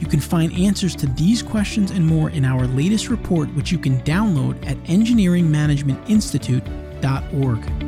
You 0.00 0.06
can 0.06 0.20
find 0.20 0.52
answers 0.52 0.94
to 0.96 1.06
these 1.06 1.42
questions 1.42 1.90
and 1.90 2.06
more 2.06 2.28
in 2.30 2.44
our 2.44 2.66
latest 2.66 3.08
report, 3.08 3.48
which 3.54 3.70
you 3.70 3.78
can 3.78 4.00
download 4.00 4.56
at 4.66 4.76
engineeringmanagementinstitute.org. 4.84 7.84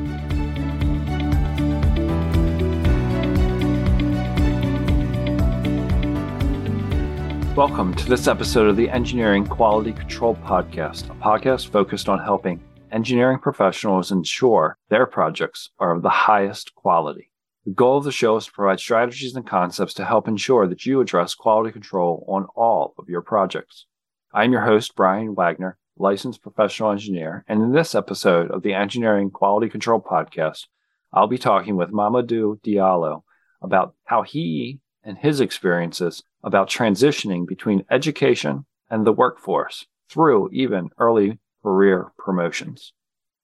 Welcome 7.57 7.95
to 7.95 8.07
this 8.07 8.29
episode 8.29 8.69
of 8.69 8.77
the 8.77 8.91
Engineering 8.91 9.47
Quality 9.47 9.93
Control 9.93 10.37
Podcast, 10.37 11.11
a 11.11 11.15
podcast 11.15 11.71
focused 11.71 12.09
on 12.09 12.19
helping 12.19 12.63
engineering 12.93 13.39
professionals 13.39 14.13
ensure 14.13 14.77
their 14.91 15.07
projects 15.07 15.71
are 15.79 15.97
of 15.97 16.03
the 16.03 16.11
highest 16.11 16.75
quality. 16.75 17.31
The 17.67 17.73
goal 17.73 17.99
of 17.99 18.05
the 18.05 18.13
show 18.13 18.37
is 18.37 18.47
to 18.47 18.53
provide 18.53 18.79
strategies 18.79 19.35
and 19.35 19.45
concepts 19.45 19.93
to 19.95 20.05
help 20.05 20.29
ensure 20.29 20.69
that 20.69 20.87
you 20.87 21.01
address 21.01 21.35
quality 21.35 21.73
control 21.73 22.25
on 22.29 22.47
all 22.55 22.95
of 22.97 23.09
your 23.09 23.23
projects. 23.23 23.87
I'm 24.33 24.53
your 24.53 24.61
host, 24.61 24.95
Brian 24.95 25.35
Wagner, 25.35 25.77
licensed 25.99 26.43
professional 26.43 26.93
engineer, 26.93 27.45
and 27.49 27.61
in 27.61 27.73
this 27.73 27.97
episode 27.97 28.53
of 28.53 28.63
the 28.63 28.73
Engineering 28.73 29.33
Quality 29.33 29.69
Control 29.69 30.01
Podcast, 30.01 30.67
I'll 31.13 31.27
be 31.27 31.39
talking 31.39 31.75
with 31.75 31.91
Mamadou 31.91 32.61
Diallo 32.61 33.25
about 33.61 33.97
how 34.05 34.23
he 34.23 34.79
and 35.03 35.19
his 35.19 35.41
experiences 35.41 36.23
about 36.45 36.71
transitioning 36.71 37.49
between 37.49 37.85
education 37.91 38.65
and 38.89 39.05
the 39.05 39.13
workforce 39.13 39.87
through 40.09 40.51
even 40.53 40.91
early 40.99 41.41
career 41.65 42.13
promotions. 42.17 42.93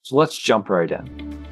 So 0.03 0.15
let's 0.15 0.39
jump 0.39 0.69
right 0.69 0.93
in. 0.93 1.43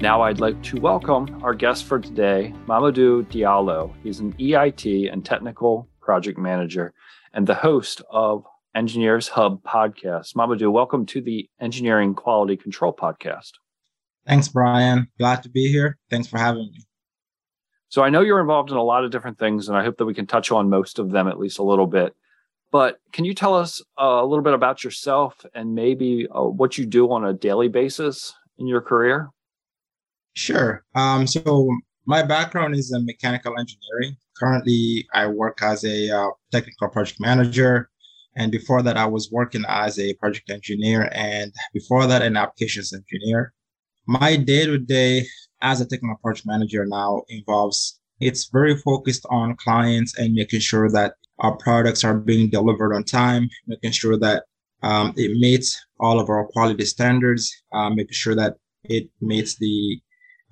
Now, 0.00 0.22
I'd 0.22 0.38
like 0.38 0.62
to 0.62 0.80
welcome 0.80 1.42
our 1.42 1.52
guest 1.52 1.84
for 1.86 1.98
today, 1.98 2.54
Mamadou 2.68 3.24
Diallo. 3.32 3.92
He's 4.04 4.20
an 4.20 4.32
EIT 4.34 5.12
and 5.12 5.24
technical 5.24 5.88
project 6.00 6.38
manager 6.38 6.94
and 7.32 7.48
the 7.48 7.56
host 7.56 8.00
of 8.08 8.44
Engineers 8.76 9.26
Hub 9.26 9.60
podcast. 9.64 10.36
Mamadou, 10.36 10.70
welcome 10.70 11.04
to 11.06 11.20
the 11.20 11.50
Engineering 11.60 12.14
Quality 12.14 12.56
Control 12.56 12.92
podcast. 12.92 13.50
Thanks, 14.24 14.46
Brian. 14.46 15.08
Glad 15.18 15.42
to 15.42 15.48
be 15.48 15.66
here. 15.66 15.98
Thanks 16.10 16.28
for 16.28 16.38
having 16.38 16.70
me. 16.70 16.86
So, 17.88 18.04
I 18.04 18.10
know 18.10 18.20
you're 18.20 18.40
involved 18.40 18.70
in 18.70 18.76
a 18.76 18.84
lot 18.84 19.04
of 19.04 19.10
different 19.10 19.40
things, 19.40 19.68
and 19.68 19.76
I 19.76 19.82
hope 19.82 19.96
that 19.96 20.06
we 20.06 20.14
can 20.14 20.28
touch 20.28 20.52
on 20.52 20.70
most 20.70 21.00
of 21.00 21.10
them 21.10 21.26
at 21.26 21.40
least 21.40 21.58
a 21.58 21.64
little 21.64 21.88
bit. 21.88 22.14
But 22.70 23.00
can 23.12 23.24
you 23.24 23.34
tell 23.34 23.56
us 23.56 23.82
uh, 24.00 24.04
a 24.04 24.24
little 24.24 24.44
bit 24.44 24.54
about 24.54 24.84
yourself 24.84 25.44
and 25.54 25.74
maybe 25.74 26.28
uh, 26.32 26.42
what 26.42 26.78
you 26.78 26.86
do 26.86 27.10
on 27.10 27.24
a 27.24 27.32
daily 27.32 27.66
basis 27.66 28.32
in 28.58 28.68
your 28.68 28.80
career? 28.80 29.30
Sure. 30.38 30.84
Um, 30.94 31.26
so 31.26 31.68
my 32.06 32.22
background 32.22 32.76
is 32.76 32.92
in 32.92 33.04
mechanical 33.04 33.58
engineering. 33.58 34.16
Currently, 34.38 35.04
I 35.12 35.26
work 35.26 35.58
as 35.62 35.84
a 35.84 36.10
uh, 36.10 36.30
technical 36.52 36.88
project 36.90 37.18
manager. 37.18 37.90
And 38.36 38.52
before 38.52 38.82
that, 38.82 38.96
I 38.96 39.04
was 39.04 39.32
working 39.32 39.64
as 39.68 39.98
a 39.98 40.14
project 40.14 40.48
engineer. 40.48 41.10
And 41.10 41.52
before 41.74 42.06
that, 42.06 42.22
an 42.22 42.36
applications 42.36 42.92
engineer. 42.92 43.52
My 44.06 44.36
day 44.36 44.64
to 44.64 44.78
day 44.78 45.26
as 45.60 45.80
a 45.80 45.86
technical 45.86 46.18
project 46.22 46.46
manager 46.46 46.86
now 46.86 47.22
involves 47.28 47.98
it's 48.20 48.48
very 48.52 48.76
focused 48.76 49.26
on 49.30 49.56
clients 49.56 50.16
and 50.18 50.34
making 50.34 50.60
sure 50.60 50.88
that 50.92 51.14
our 51.40 51.56
products 51.56 52.04
are 52.04 52.14
being 52.14 52.48
delivered 52.48 52.94
on 52.94 53.02
time, 53.02 53.48
making 53.66 53.90
sure 53.90 54.16
that 54.18 54.44
um, 54.84 55.14
it 55.16 55.36
meets 55.36 55.84
all 55.98 56.20
of 56.20 56.28
our 56.28 56.46
quality 56.46 56.84
standards, 56.84 57.52
uh, 57.72 57.90
making 57.90 58.12
sure 58.12 58.36
that 58.36 58.54
it 58.84 59.10
meets 59.20 59.58
the 59.58 60.00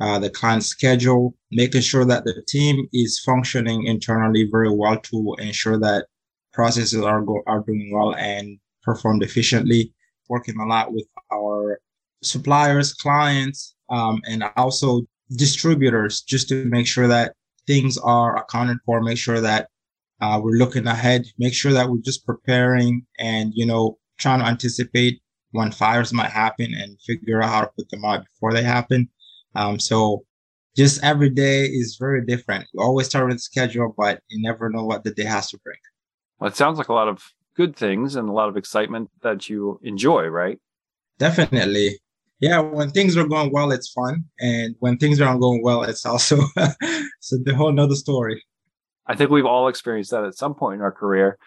uh, 0.01 0.19
the 0.19 0.31
client 0.31 0.65
schedule, 0.65 1.35
making 1.51 1.81
sure 1.81 2.05
that 2.05 2.25
the 2.25 2.43
team 2.47 2.87
is 2.93 3.21
functioning 3.21 3.85
internally 3.85 4.49
very 4.51 4.71
well 4.71 4.99
to 4.99 5.35
ensure 5.39 5.79
that 5.79 6.07
processes 6.53 7.03
are 7.03 7.23
go- 7.23 7.43
are 7.47 7.61
doing 7.61 7.91
well 7.93 8.15
and 8.15 8.59
performed 8.83 9.23
efficiently. 9.23 9.93
Working 10.29 10.59
a 10.59 10.67
lot 10.67 10.93
with 10.93 11.07
our 11.33 11.81
suppliers, 12.23 12.93
clients, 12.95 13.77
um, 13.91 14.21
and 14.29 14.45
also 14.57 15.03
distributors, 15.37 16.23
just 16.23 16.49
to 16.49 16.65
make 16.65 16.87
sure 16.87 17.07
that 17.07 17.35
things 17.67 17.97
are 17.99 18.37
accounted 18.37 18.79
for. 18.85 19.01
Make 19.01 19.19
sure 19.19 19.41
that 19.41 19.69
uh, 20.21 20.41
we're 20.43 20.59
looking 20.59 20.87
ahead. 20.87 21.27
Make 21.39 21.55
sure 21.55 21.73
that 21.73 21.89
we're 21.89 21.99
just 21.99 22.27
preparing 22.27 23.07
and 23.19 23.53
you 23.55 23.67
know 23.67 23.99
trying 24.19 24.41
to 24.41 24.47
anticipate 24.47 25.21
when 25.53 25.71
fires 25.73 26.13
might 26.13 26.31
happen 26.31 26.75
and 26.75 27.01
figure 27.01 27.43
out 27.43 27.51
how 27.51 27.61
to 27.63 27.71
put 27.79 27.89
them 27.91 28.05
out 28.05 28.25
before 28.25 28.53
they 28.53 28.63
happen. 28.63 29.09
Um, 29.57 29.81
so 29.81 30.25
just 30.77 31.03
every 31.03 31.31
day 31.31 31.65
is 31.65 31.97
very 31.99 32.25
different. 32.25 32.67
You 32.73 32.83
always 32.83 33.07
start 33.07 33.29
with 33.29 33.41
schedule, 33.41 33.95
but 33.97 34.21
you 34.29 34.43
never 34.43 34.69
know 34.69 34.85
what 34.85 35.05
the 35.05 35.11
day 35.11 35.25
has 35.25 35.51
to 35.51 35.59
bring. 35.59 35.79
Well, 36.39 36.51
it 36.51 36.57
sounds 36.57 36.79
like 36.79 36.89
a 36.89 36.95
lot 36.95 37.09
of 37.09 37.33
good 37.57 37.75
things 37.75 38.15
and 38.17 38.29
a 38.29 38.33
lot 38.33 38.51
of 38.51 38.57
excitement 38.57 39.11
that 39.23 39.49
you 39.49 39.81
enjoy, 39.83 40.27
right? 40.27 40.59
Definitely. 41.19 41.99
Yeah, 42.41 42.61
when 42.61 42.91
things 42.91 43.17
are 43.17 43.27
going 43.27 43.51
well, 43.51 43.73
it's 43.73 43.91
fun. 43.91 44.25
And 44.39 44.77
when 44.81 44.99
things 44.99 45.21
aren't 45.21 45.41
going 45.41 45.63
well, 45.63 45.83
it's 45.83 46.05
also 46.05 46.37
so 47.21 47.39
the 47.43 47.55
whole 47.55 47.73
nother 47.73 47.95
story. 47.95 48.45
I 49.07 49.17
think 49.17 49.31
we've 49.31 49.47
all 49.47 49.69
experienced 49.69 50.11
that 50.11 50.25
at 50.25 50.35
some 50.35 50.55
point 50.55 50.77
in 50.77 50.83
our 50.83 50.93
career. 50.93 51.39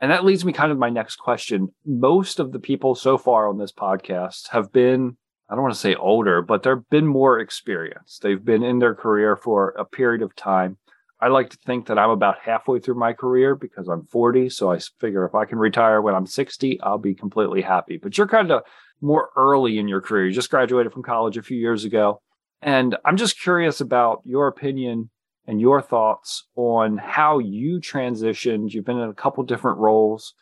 And 0.00 0.10
that 0.10 0.24
leads 0.24 0.44
me 0.44 0.52
kind 0.52 0.70
of 0.70 0.76
my 0.76 0.90
next 0.90 1.16
question. 1.16 1.72
Most 1.86 2.40
of 2.40 2.52
the 2.52 2.58
people 2.58 2.94
so 2.94 3.16
far 3.16 3.48
on 3.48 3.56
this 3.56 3.72
podcast 3.72 4.48
have 4.48 4.70
been 4.72 5.16
I 5.48 5.54
don't 5.54 5.62
want 5.62 5.74
to 5.74 5.80
say 5.80 5.94
older, 5.94 6.40
but 6.42 6.62
they've 6.62 6.88
been 6.90 7.06
more 7.06 7.38
experienced. 7.38 8.22
They've 8.22 8.42
been 8.42 8.62
in 8.62 8.78
their 8.78 8.94
career 8.94 9.36
for 9.36 9.70
a 9.70 9.84
period 9.84 10.22
of 10.22 10.34
time. 10.34 10.78
I 11.20 11.28
like 11.28 11.50
to 11.50 11.58
think 11.64 11.86
that 11.86 11.98
I'm 11.98 12.10
about 12.10 12.38
halfway 12.42 12.80
through 12.80 12.96
my 12.96 13.12
career 13.12 13.54
because 13.54 13.88
I'm 13.88 14.06
40. 14.06 14.48
So 14.50 14.72
I 14.72 14.78
figure 15.00 15.24
if 15.24 15.34
I 15.34 15.44
can 15.44 15.58
retire 15.58 16.00
when 16.00 16.14
I'm 16.14 16.26
60, 16.26 16.80
I'll 16.80 16.98
be 16.98 17.14
completely 17.14 17.62
happy. 17.62 17.98
But 17.98 18.16
you're 18.16 18.26
kind 18.26 18.50
of 18.50 18.62
more 19.00 19.30
early 19.36 19.78
in 19.78 19.86
your 19.88 20.00
career. 20.00 20.26
You 20.26 20.32
just 20.32 20.50
graduated 20.50 20.92
from 20.92 21.02
college 21.02 21.36
a 21.36 21.42
few 21.42 21.58
years 21.58 21.84
ago. 21.84 22.20
And 22.62 22.96
I'm 23.04 23.16
just 23.16 23.40
curious 23.40 23.80
about 23.80 24.22
your 24.24 24.48
opinion 24.48 25.10
and 25.46 25.60
your 25.60 25.82
thoughts 25.82 26.44
on 26.56 26.96
how 26.96 27.38
you 27.38 27.80
transitioned. 27.80 28.72
You've 28.72 28.86
been 28.86 28.98
in 28.98 29.10
a 29.10 29.14
couple 29.14 29.44
different 29.44 29.78
roles 29.78 30.34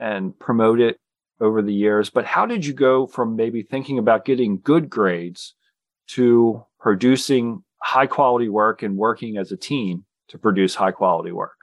and 0.00 0.36
promoted 0.38 0.96
over 1.40 1.62
the 1.62 1.72
years, 1.72 2.10
but 2.10 2.24
how 2.24 2.46
did 2.46 2.64
you 2.64 2.72
go 2.72 3.06
from 3.06 3.36
maybe 3.36 3.62
thinking 3.62 3.98
about 3.98 4.24
getting 4.24 4.60
good 4.62 4.90
grades 4.90 5.54
to 6.08 6.64
producing 6.78 7.62
high 7.82 8.06
quality 8.06 8.48
work 8.48 8.82
and 8.82 8.96
working 8.96 9.36
as 9.36 9.52
a 9.52 9.56
team 9.56 10.04
to 10.28 10.38
produce 10.38 10.74
high 10.74 10.90
quality 10.90 11.32
work? 11.32 11.56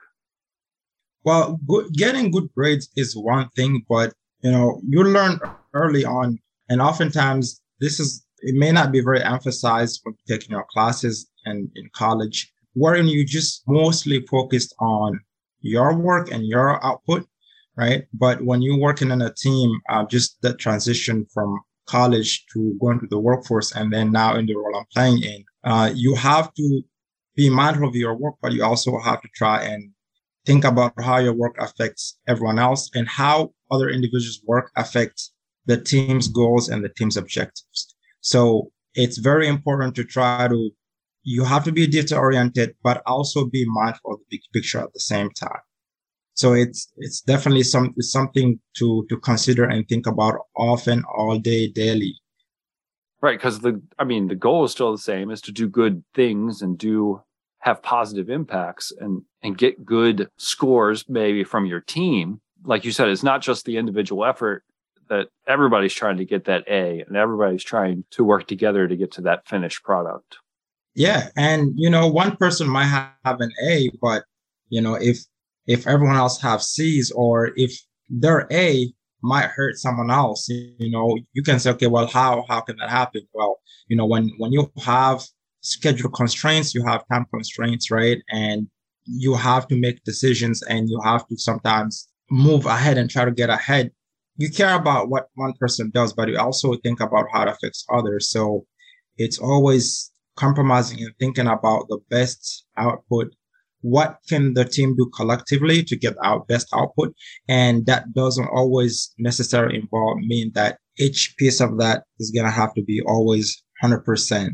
Well, 1.24 1.58
good, 1.66 1.92
getting 1.92 2.30
good 2.30 2.48
grades 2.54 2.88
is 2.96 3.16
one 3.16 3.48
thing, 3.50 3.84
but 3.88 4.12
you 4.40 4.50
know, 4.50 4.80
you 4.88 5.02
learn 5.02 5.40
early 5.74 6.04
on, 6.04 6.38
and 6.68 6.80
oftentimes 6.80 7.60
this 7.80 8.00
is 8.00 8.24
it 8.40 8.54
may 8.54 8.70
not 8.70 8.92
be 8.92 9.00
very 9.00 9.22
emphasized 9.22 10.00
when 10.04 10.14
taking 10.28 10.52
your 10.52 10.64
classes 10.72 11.28
and 11.44 11.68
in 11.74 11.90
college, 11.92 12.52
wherein 12.74 13.06
you 13.08 13.24
just 13.24 13.62
mostly 13.66 14.24
focused 14.30 14.74
on 14.78 15.20
your 15.60 15.96
work 15.96 16.30
and 16.30 16.46
your 16.46 16.84
output 16.84 17.26
right? 17.78 18.06
But 18.12 18.44
when 18.44 18.60
you're 18.60 18.76
working 18.78 19.10
in 19.12 19.22
a 19.22 19.32
team, 19.32 19.80
uh, 19.88 20.04
just 20.04 20.42
that 20.42 20.58
transition 20.58 21.24
from 21.32 21.60
college 21.86 22.44
to 22.52 22.76
going 22.80 22.98
to 23.00 23.06
the 23.06 23.18
workforce 23.18 23.74
and 23.74 23.92
then 23.92 24.10
now 24.12 24.34
in 24.34 24.46
the 24.46 24.54
role 24.54 24.76
I'm 24.76 24.84
playing 24.92 25.22
in, 25.22 25.44
uh, 25.64 25.90
you 25.94 26.14
have 26.16 26.52
to 26.54 26.82
be 27.36 27.48
mindful 27.48 27.88
of 27.88 27.94
your 27.94 28.16
work, 28.16 28.34
but 28.42 28.52
you 28.52 28.64
also 28.64 28.98
have 28.98 29.22
to 29.22 29.28
try 29.34 29.62
and 29.62 29.90
think 30.44 30.64
about 30.64 30.92
how 31.00 31.18
your 31.18 31.34
work 31.34 31.54
affects 31.60 32.18
everyone 32.26 32.58
else 32.58 32.90
and 32.94 33.06
how 33.08 33.52
other 33.70 33.88
individuals' 33.88 34.40
work 34.44 34.72
affects 34.76 35.32
the 35.66 35.80
team's 35.80 36.26
goals 36.26 36.68
and 36.68 36.84
the 36.84 36.88
team's 36.88 37.16
objectives. 37.16 37.94
So 38.22 38.72
it's 38.94 39.18
very 39.18 39.46
important 39.46 39.94
to 39.96 40.04
try 40.04 40.48
to, 40.48 40.70
you 41.22 41.44
have 41.44 41.62
to 41.64 41.72
be 41.72 41.86
detail 41.86 42.18
oriented, 42.18 42.74
but 42.82 43.02
also 43.06 43.44
be 43.44 43.64
mindful 43.68 44.14
of 44.14 44.18
the 44.18 44.26
big 44.30 44.40
picture 44.52 44.80
at 44.80 44.92
the 44.92 45.00
same 45.00 45.30
time. 45.30 45.60
So 46.38 46.52
it's 46.52 46.86
it's 46.98 47.20
definitely 47.20 47.64
some 47.64 47.94
something 47.98 48.60
to 48.76 49.04
to 49.08 49.16
consider 49.18 49.64
and 49.64 49.88
think 49.88 50.06
about 50.06 50.36
often, 50.56 51.02
all 51.16 51.36
day, 51.36 51.66
daily. 51.66 52.14
Right. 53.20 53.36
Because 53.36 53.58
the, 53.58 53.82
I 53.98 54.04
mean, 54.04 54.28
the 54.28 54.36
goal 54.36 54.62
is 54.62 54.70
still 54.70 54.92
the 54.92 54.98
same 54.98 55.32
is 55.32 55.40
to 55.40 55.52
do 55.52 55.68
good 55.68 56.04
things 56.14 56.62
and 56.62 56.78
do 56.78 57.20
have 57.58 57.82
positive 57.82 58.30
impacts 58.30 58.92
and, 59.00 59.22
and 59.42 59.58
get 59.58 59.84
good 59.84 60.28
scores 60.36 61.04
maybe 61.08 61.42
from 61.42 61.66
your 61.66 61.80
team. 61.80 62.40
Like 62.64 62.84
you 62.84 62.92
said, 62.92 63.08
it's 63.08 63.24
not 63.24 63.42
just 63.42 63.64
the 63.64 63.76
individual 63.76 64.24
effort 64.24 64.62
that 65.08 65.26
everybody's 65.48 65.92
trying 65.92 66.18
to 66.18 66.24
get 66.24 66.44
that 66.44 66.62
A 66.68 67.00
and 67.00 67.16
everybody's 67.16 67.64
trying 67.64 68.04
to 68.12 68.22
work 68.22 68.46
together 68.46 68.86
to 68.86 68.94
get 68.94 69.10
to 69.14 69.22
that 69.22 69.48
finished 69.48 69.82
product. 69.82 70.36
Yeah. 70.94 71.30
And, 71.36 71.72
you 71.74 71.90
know, 71.90 72.06
one 72.06 72.36
person 72.36 72.68
might 72.68 73.12
have 73.24 73.40
an 73.40 73.50
A, 73.64 73.90
but, 74.00 74.22
you 74.68 74.80
know, 74.80 74.94
if, 74.94 75.18
if 75.68 75.86
everyone 75.86 76.16
else 76.16 76.40
have 76.40 76.62
C's 76.62 77.12
or 77.12 77.52
if 77.56 77.78
their 78.08 78.48
A 78.50 78.92
might 79.22 79.46
hurt 79.46 79.76
someone 79.76 80.10
else, 80.10 80.48
you 80.48 80.90
know, 80.90 81.16
you 81.32 81.42
can 81.44 81.60
say, 81.60 81.70
okay, 81.70 81.86
well, 81.86 82.08
how, 82.08 82.44
how 82.48 82.60
can 82.60 82.76
that 82.78 82.90
happen? 82.90 83.22
Well, 83.32 83.60
you 83.86 83.96
know, 83.96 84.06
when, 84.06 84.32
when 84.38 84.52
you 84.52 84.72
have 84.84 85.24
schedule 85.60 86.10
constraints, 86.10 86.74
you 86.74 86.84
have 86.84 87.04
time 87.12 87.26
constraints, 87.32 87.90
right? 87.90 88.18
And 88.30 88.68
you 89.04 89.34
have 89.34 89.68
to 89.68 89.76
make 89.76 90.02
decisions 90.02 90.62
and 90.62 90.88
you 90.88 91.00
have 91.04 91.26
to 91.28 91.36
sometimes 91.36 92.08
move 92.30 92.66
ahead 92.66 92.98
and 92.98 93.08
try 93.08 93.24
to 93.24 93.30
get 93.30 93.50
ahead 93.50 93.92
you 94.38 94.48
care 94.50 94.74
about 94.74 95.10
what 95.10 95.28
one 95.34 95.52
person 95.54 95.90
does, 95.92 96.12
but 96.12 96.28
you 96.28 96.38
also 96.38 96.74
think 96.76 97.00
about 97.00 97.26
how 97.32 97.42
it 97.42 97.48
affects 97.48 97.84
others. 97.92 98.30
So 98.30 98.64
it's 99.16 99.38
always 99.38 100.12
compromising 100.36 101.00
and 101.00 101.12
thinking 101.18 101.48
about 101.48 101.88
the 101.88 101.98
best 102.08 102.64
output. 102.76 103.34
What 103.82 104.18
can 104.28 104.54
the 104.54 104.64
team 104.64 104.96
do 104.96 105.10
collectively 105.14 105.82
to 105.84 105.96
get 105.96 106.16
our 106.22 106.40
best 106.40 106.68
output? 106.74 107.14
And 107.48 107.86
that 107.86 108.12
doesn't 108.12 108.48
always 108.48 109.12
necessarily 109.18 109.76
involve 109.76 110.18
mean 110.18 110.52
that 110.54 110.78
each 110.98 111.34
piece 111.38 111.60
of 111.60 111.78
that 111.78 112.04
is 112.18 112.30
going 112.30 112.46
to 112.46 112.52
have 112.52 112.74
to 112.74 112.82
be 112.82 113.00
always 113.06 113.62
100%. 113.82 114.50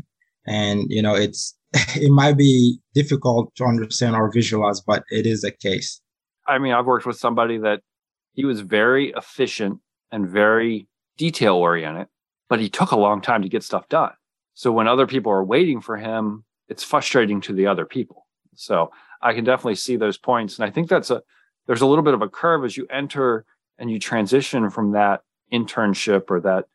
And, 0.47 0.85
you 0.89 1.01
know, 1.01 1.15
it's, 1.15 1.57
it 1.73 2.11
might 2.11 2.37
be 2.37 2.77
difficult 2.93 3.53
to 3.55 3.65
understand 3.65 4.15
or 4.15 4.31
visualize, 4.31 4.81
but 4.81 5.03
it 5.09 5.25
is 5.25 5.43
a 5.43 5.51
case. 5.51 6.01
I 6.47 6.59
mean, 6.59 6.73
I've 6.73 6.85
worked 6.85 7.07
with 7.07 7.17
somebody 7.17 7.57
that 7.57 7.81
he 8.33 8.45
was 8.45 8.61
very 8.61 9.11
efficient 9.17 9.79
and 10.11 10.29
very 10.29 10.87
detail 11.17 11.55
oriented, 11.55 12.07
but 12.49 12.59
he 12.59 12.69
took 12.69 12.91
a 12.91 12.97
long 12.97 13.21
time 13.21 13.41
to 13.41 13.49
get 13.49 13.63
stuff 13.63 13.89
done. 13.89 14.11
So 14.53 14.71
when 14.71 14.87
other 14.87 15.07
people 15.07 15.31
are 15.31 15.43
waiting 15.43 15.81
for 15.81 15.97
him, 15.97 16.45
it's 16.67 16.83
frustrating 16.83 17.41
to 17.41 17.53
the 17.53 17.67
other 17.67 17.85
people. 17.85 18.25
So 18.55 18.91
I 19.25 19.33
can 19.33 19.43
definitely 19.43 19.75
see 19.75 19.95
those 19.95 20.19
points. 20.19 20.59
And 20.59 20.65
I 20.65 20.71
think 20.71 20.87
that's 20.87 21.09
a, 21.09 21.23
there's 21.65 21.81
a 21.81 21.87
little 21.87 22.03
bit 22.03 22.13
of 22.13 22.21
a 22.21 22.29
curve 22.29 22.63
as 22.63 22.77
you 22.77 22.85
enter 22.91 23.43
and 23.79 23.89
you 23.89 23.97
transition 23.99 24.69
from 24.69 24.91
that 24.91 25.21
internship 25.51 26.29
or 26.29 26.39
that 26.41 26.65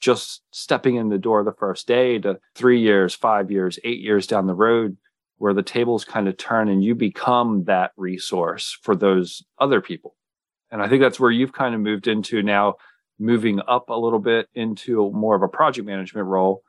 just 0.00 0.42
stepping 0.50 0.96
in 0.96 1.10
the 1.10 1.18
door 1.18 1.44
the 1.44 1.52
first 1.52 1.86
day 1.86 2.18
to 2.18 2.40
three 2.54 2.80
years, 2.80 3.14
five 3.14 3.50
years, 3.50 3.78
eight 3.84 4.00
years 4.00 4.26
down 4.26 4.46
the 4.46 4.54
road, 4.54 4.96
where 5.36 5.52
the 5.52 5.62
tables 5.62 6.06
kind 6.06 6.28
of 6.28 6.36
turn 6.38 6.70
and 6.70 6.82
you 6.82 6.94
become 6.94 7.64
that 7.64 7.92
resource 7.98 8.78
for 8.82 8.96
those 8.96 9.42
other 9.58 9.82
people. 9.82 10.16
And 10.70 10.80
I 10.80 10.88
think 10.88 11.02
that's 11.02 11.20
where 11.20 11.30
you've 11.30 11.52
kind 11.52 11.74
of 11.74 11.80
moved 11.82 12.08
into 12.08 12.42
now, 12.42 12.76
moving 13.18 13.60
up 13.68 13.90
a 13.90 13.94
little 13.94 14.18
bit 14.18 14.48
into 14.54 15.10
more 15.12 15.36
of 15.36 15.42
a 15.42 15.48
project 15.48 15.86
management 15.86 16.26
role. 16.26 16.62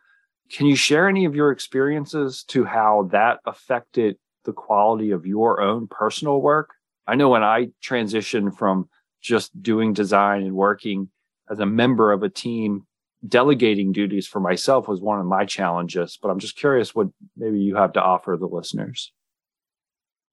Can 0.51 0.65
you 0.65 0.75
share 0.75 1.07
any 1.07 1.23
of 1.23 1.35
your 1.35 1.51
experiences 1.51 2.43
to 2.49 2.65
how 2.65 3.07
that 3.13 3.39
affected 3.45 4.17
the 4.45 4.53
quality 4.53 5.11
of 5.11 5.25
your 5.25 5.61
own 5.61 5.87
personal 5.87 6.41
work? 6.41 6.71
I 7.07 7.15
know 7.15 7.29
when 7.29 7.43
I 7.43 7.69
transitioned 7.83 8.57
from 8.57 8.89
just 9.21 9.61
doing 9.61 9.93
design 9.93 10.43
and 10.43 10.53
working 10.53 11.09
as 11.49 11.59
a 11.59 11.65
member 11.65 12.11
of 12.11 12.23
a 12.23 12.29
team, 12.29 12.85
delegating 13.27 13.91
duties 13.91 14.27
for 14.27 14.39
myself 14.39 14.87
was 14.87 15.01
one 15.01 15.19
of 15.19 15.25
my 15.25 15.45
challenges. 15.45 16.17
But 16.21 16.29
I'm 16.29 16.39
just 16.39 16.55
curious 16.55 16.95
what 16.95 17.07
maybe 17.35 17.59
you 17.59 17.75
have 17.75 17.93
to 17.93 18.01
offer 18.01 18.37
the 18.39 18.47
listeners. 18.47 19.11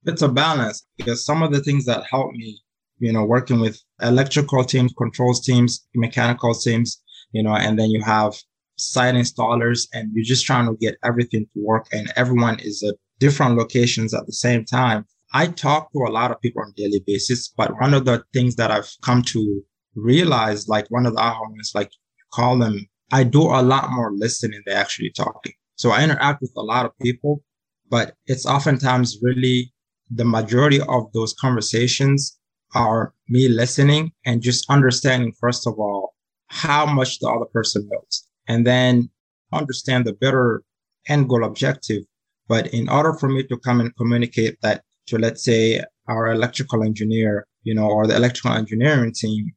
It's 0.05 0.23
a 0.23 0.29
balance 0.29 0.87
because 0.97 1.25
some 1.25 1.43
of 1.43 1.53
the 1.53 1.61
things 1.61 1.85
that 1.87 2.05
helped 2.09 2.37
me 2.37 2.61
you 2.99 3.13
know, 3.13 3.25
working 3.25 3.61
with 3.61 3.83
electrical 4.01 4.65
teams, 4.65 4.93
controls 4.97 5.45
teams, 5.45 5.87
mechanical 5.95 6.55
teams, 6.55 7.03
you 7.33 7.43
know, 7.43 7.55
and 7.55 7.79
then 7.79 7.91
you 7.91 8.03
have 8.03 8.35
site 8.77 9.15
installers 9.15 9.89
and 9.93 10.11
you're 10.15 10.25
just 10.25 10.47
trying 10.47 10.67
to 10.67 10.77
get 10.77 10.97
everything 11.05 11.47
to 11.55 11.63
work 11.63 11.87
and 11.93 12.13
everyone 12.17 12.59
is 12.61 12.83
at 12.83 12.95
different 13.19 13.57
locations 13.57 14.15
at 14.15 14.27
the 14.27 14.33
same 14.33 14.65
time. 14.65 15.05
I 15.35 15.49
talk 15.49 15.93
to 15.93 15.99
a 16.07 16.11
lot 16.11 16.31
of 16.31 16.41
people 16.41 16.63
on 16.63 16.71
a 16.71 16.81
daily 16.81 17.03
basis, 17.07 17.49
but 17.49 17.81
one 17.81 17.95
of 17.95 18.05
the 18.05 18.25
things 18.33 18.57
that 18.57 18.71
I've 18.71 18.91
come 19.03 19.23
to 19.23 19.63
realize, 19.95 20.69
like 20.69 20.87
one 20.91 21.07
of 21.07 21.15
the 21.15 21.21
aha 21.21 21.43
moments, 21.45 21.75
like 21.75 21.91
call 22.33 22.59
them, 22.59 22.87
I 23.13 23.25
do 23.25 23.43
a 23.43 23.63
lot 23.63 23.91
more 23.91 24.13
listening 24.15 24.63
than 24.67 24.77
actually 24.77 25.11
talking. 25.11 25.53
So 25.77 25.91
I 25.91 26.05
interact 26.05 26.41
with 26.41 26.53
a 26.57 26.63
lot 26.63 26.87
of 26.87 26.93
people, 27.01 27.43
but 27.91 28.15
it's 28.27 28.47
oftentimes 28.47 29.19
really 29.23 29.73
the 30.11 30.25
majority 30.25 30.81
of 30.81 31.13
those 31.13 31.35
conversations 31.35 32.39
are 32.75 33.15
me 33.29 33.49
listening 33.49 34.13
and 34.25 34.43
just 34.43 34.69
understanding, 34.71 35.33
first 35.41 35.67
of 35.67 35.75
all, 35.79 36.15
how 36.49 36.87
much 36.87 37.19
the 37.19 37.29
other 37.29 37.47
person 37.53 37.89
knows, 37.91 38.27
and 38.49 38.67
then 38.67 39.11
understand 39.53 40.05
the 40.05 40.13
better 40.13 40.63
end 41.09 41.29
goal 41.29 41.45
objective. 41.45 42.03
But 42.49 42.73
in 42.73 42.89
order 42.89 43.13
for 43.13 43.29
me 43.29 43.43
to 43.45 43.59
come 43.59 43.81
and 43.81 43.95
communicate 43.97 44.59
that 44.63 44.83
to, 45.07 45.19
let's 45.19 45.45
say, 45.45 45.83
our 46.09 46.29
electrical 46.29 46.83
engineer, 46.83 47.47
you 47.63 47.75
know, 47.75 47.89
or 47.89 48.07
the 48.07 48.17
electrical 48.17 48.53
engineering 48.53 49.13
team, 49.13 49.53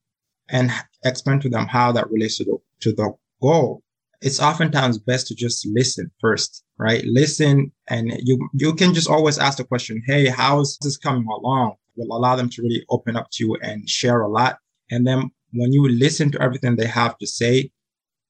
and 0.50 0.72
explain 1.04 1.40
to 1.42 1.50
them 1.50 1.68
how 1.68 1.92
that 1.92 2.10
relates 2.10 2.38
to 2.38 2.44
the, 2.46 2.58
to 2.82 2.92
the 2.94 3.14
goal, 3.42 3.84
it's 4.22 4.42
oftentimes 4.42 4.98
best 4.98 5.28
to 5.28 5.36
just 5.36 5.68
listen 5.68 6.12
first, 6.20 6.64
right? 6.78 7.06
Listen, 7.06 7.72
and 7.88 8.12
you 8.24 8.50
you 8.54 8.74
can 8.74 8.94
just 8.94 9.10
always 9.10 9.38
ask 9.38 9.58
the 9.58 9.64
question, 9.64 10.02
"Hey, 10.06 10.28
how's 10.28 10.78
this 10.82 10.98
coming 10.98 11.26
along?" 11.28 11.76
will 11.96 12.18
allow 12.18 12.36
them 12.36 12.50
to 12.50 12.62
really 12.62 12.86
open 12.90 13.16
up 13.16 13.30
to 13.32 13.46
you 13.46 13.58
and 13.62 13.90
share 13.90 14.22
a 14.22 14.28
lot. 14.28 14.58
And 14.90 15.06
then 15.06 15.30
when 15.52 15.72
you 15.74 15.88
listen 15.90 16.32
to 16.32 16.42
everything 16.42 16.76
they 16.76 16.88
have 16.88 17.18
to 17.18 17.28
say, 17.28 17.72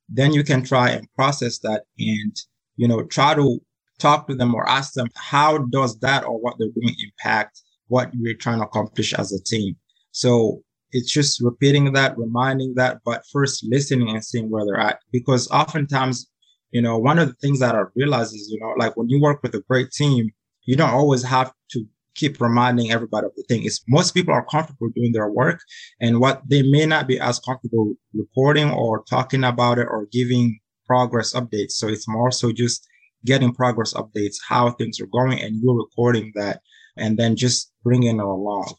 then 0.09 0.33
you 0.33 0.43
can 0.43 0.63
try 0.63 0.89
and 0.89 1.07
process 1.13 1.59
that 1.59 1.83
and, 1.99 2.35
you 2.77 2.87
know, 2.87 3.03
try 3.03 3.35
to 3.35 3.59
talk 3.99 4.27
to 4.27 4.35
them 4.35 4.55
or 4.55 4.67
ask 4.67 4.93
them, 4.93 5.09
how 5.15 5.57
does 5.57 5.99
that 5.99 6.23
or 6.25 6.39
what 6.39 6.55
they're 6.57 6.69
doing 6.69 6.95
impact 7.03 7.61
what 7.87 8.11
you're 8.13 8.35
trying 8.35 8.59
to 8.59 8.65
accomplish 8.65 9.13
as 9.13 9.33
a 9.33 9.43
team? 9.43 9.75
So 10.11 10.63
it's 10.91 11.11
just 11.11 11.41
repeating 11.41 11.93
that, 11.93 12.17
reminding 12.17 12.73
that, 12.75 12.99
but 13.05 13.23
first 13.31 13.65
listening 13.69 14.09
and 14.09 14.23
seeing 14.23 14.49
where 14.49 14.65
they're 14.65 14.79
at. 14.79 14.99
Because 15.11 15.49
oftentimes, 15.51 16.27
you 16.71 16.81
know, 16.81 16.97
one 16.97 17.19
of 17.19 17.27
the 17.27 17.35
things 17.35 17.59
that 17.59 17.75
I 17.75 17.83
realize 17.95 18.33
is, 18.33 18.49
you 18.51 18.59
know, 18.59 18.73
like 18.77 18.97
when 18.97 19.09
you 19.09 19.21
work 19.21 19.41
with 19.43 19.53
a 19.55 19.61
great 19.61 19.91
team, 19.91 20.29
you 20.63 20.75
don't 20.75 20.89
always 20.89 21.23
have 21.23 21.51
to 21.71 21.85
keep 22.15 22.41
reminding 22.41 22.91
everybody 22.91 23.25
of 23.25 23.35
the 23.35 23.43
thing 23.43 23.63
is 23.63 23.81
most 23.87 24.11
people 24.11 24.33
are 24.33 24.45
comfortable 24.45 24.89
doing 24.89 25.11
their 25.13 25.29
work 25.29 25.61
and 26.01 26.19
what 26.19 26.41
they 26.47 26.61
may 26.63 26.85
not 26.85 27.07
be 27.07 27.19
as 27.19 27.39
comfortable 27.39 27.93
reporting 28.13 28.69
or 28.71 29.03
talking 29.09 29.43
about 29.43 29.79
it 29.79 29.87
or 29.89 30.07
giving 30.11 30.59
progress 30.85 31.33
updates 31.33 31.71
so 31.71 31.87
it's 31.87 32.07
more 32.09 32.31
so 32.31 32.51
just 32.51 32.85
getting 33.25 33.53
progress 33.53 33.93
updates 33.93 34.37
how 34.47 34.71
things 34.71 34.99
are 34.99 35.07
going 35.07 35.39
and 35.39 35.61
you're 35.61 35.77
recording 35.77 36.31
that 36.35 36.61
and 36.97 37.17
then 37.17 37.35
just 37.35 37.71
bringing 37.83 38.19
it 38.19 38.23
along 38.23 38.73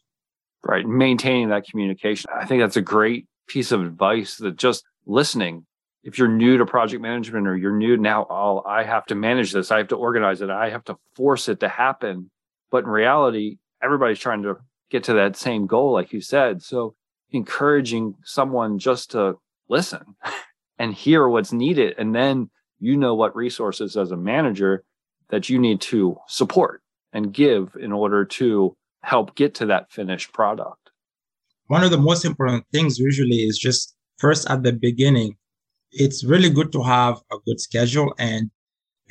right 0.64 0.86
maintaining 0.86 1.48
that 1.48 1.66
communication 1.66 2.30
i 2.34 2.44
think 2.44 2.60
that's 2.60 2.76
a 2.76 2.82
great 2.82 3.26
piece 3.46 3.72
of 3.72 3.82
advice 3.82 4.36
that 4.36 4.56
just 4.56 4.84
listening 5.06 5.66
if 6.02 6.16
you're 6.16 6.28
new 6.28 6.56
to 6.56 6.64
project 6.64 7.02
management 7.02 7.46
or 7.46 7.56
you're 7.56 7.76
new 7.76 7.96
now 7.96 8.26
oh 8.30 8.62
i 8.66 8.82
have 8.82 9.04
to 9.06 9.14
manage 9.14 9.52
this 9.52 9.70
i 9.70 9.78
have 9.78 9.88
to 9.88 9.96
organize 9.96 10.40
it 10.40 10.50
i 10.50 10.70
have 10.70 10.84
to 10.84 10.96
force 11.14 11.48
it 11.48 11.60
to 11.60 11.68
happen 11.68 12.30
but 12.70 12.84
in 12.84 12.90
reality, 12.90 13.58
everybody's 13.82 14.18
trying 14.18 14.42
to 14.42 14.56
get 14.90 15.04
to 15.04 15.14
that 15.14 15.36
same 15.36 15.66
goal, 15.66 15.92
like 15.92 16.12
you 16.12 16.20
said. 16.20 16.62
So 16.62 16.94
encouraging 17.30 18.14
someone 18.24 18.78
just 18.78 19.10
to 19.12 19.34
listen 19.68 20.02
and 20.78 20.94
hear 20.94 21.28
what's 21.28 21.52
needed. 21.52 21.94
And 21.98 22.14
then 22.14 22.50
you 22.80 22.96
know 22.96 23.14
what 23.14 23.36
resources 23.36 23.96
as 23.96 24.10
a 24.10 24.16
manager 24.16 24.84
that 25.28 25.48
you 25.48 25.58
need 25.58 25.80
to 25.80 26.16
support 26.26 26.82
and 27.12 27.32
give 27.32 27.76
in 27.80 27.92
order 27.92 28.24
to 28.24 28.76
help 29.02 29.34
get 29.36 29.54
to 29.54 29.66
that 29.66 29.90
finished 29.90 30.32
product. 30.32 30.90
One 31.66 31.84
of 31.84 31.90
the 31.90 31.98
most 31.98 32.24
important 32.24 32.64
things 32.72 32.98
usually 32.98 33.44
is 33.44 33.58
just 33.58 33.94
first 34.18 34.50
at 34.50 34.62
the 34.62 34.72
beginning, 34.72 35.36
it's 35.92 36.24
really 36.24 36.50
good 36.50 36.72
to 36.72 36.82
have 36.82 37.20
a 37.32 37.36
good 37.46 37.60
schedule 37.60 38.14
and 38.18 38.50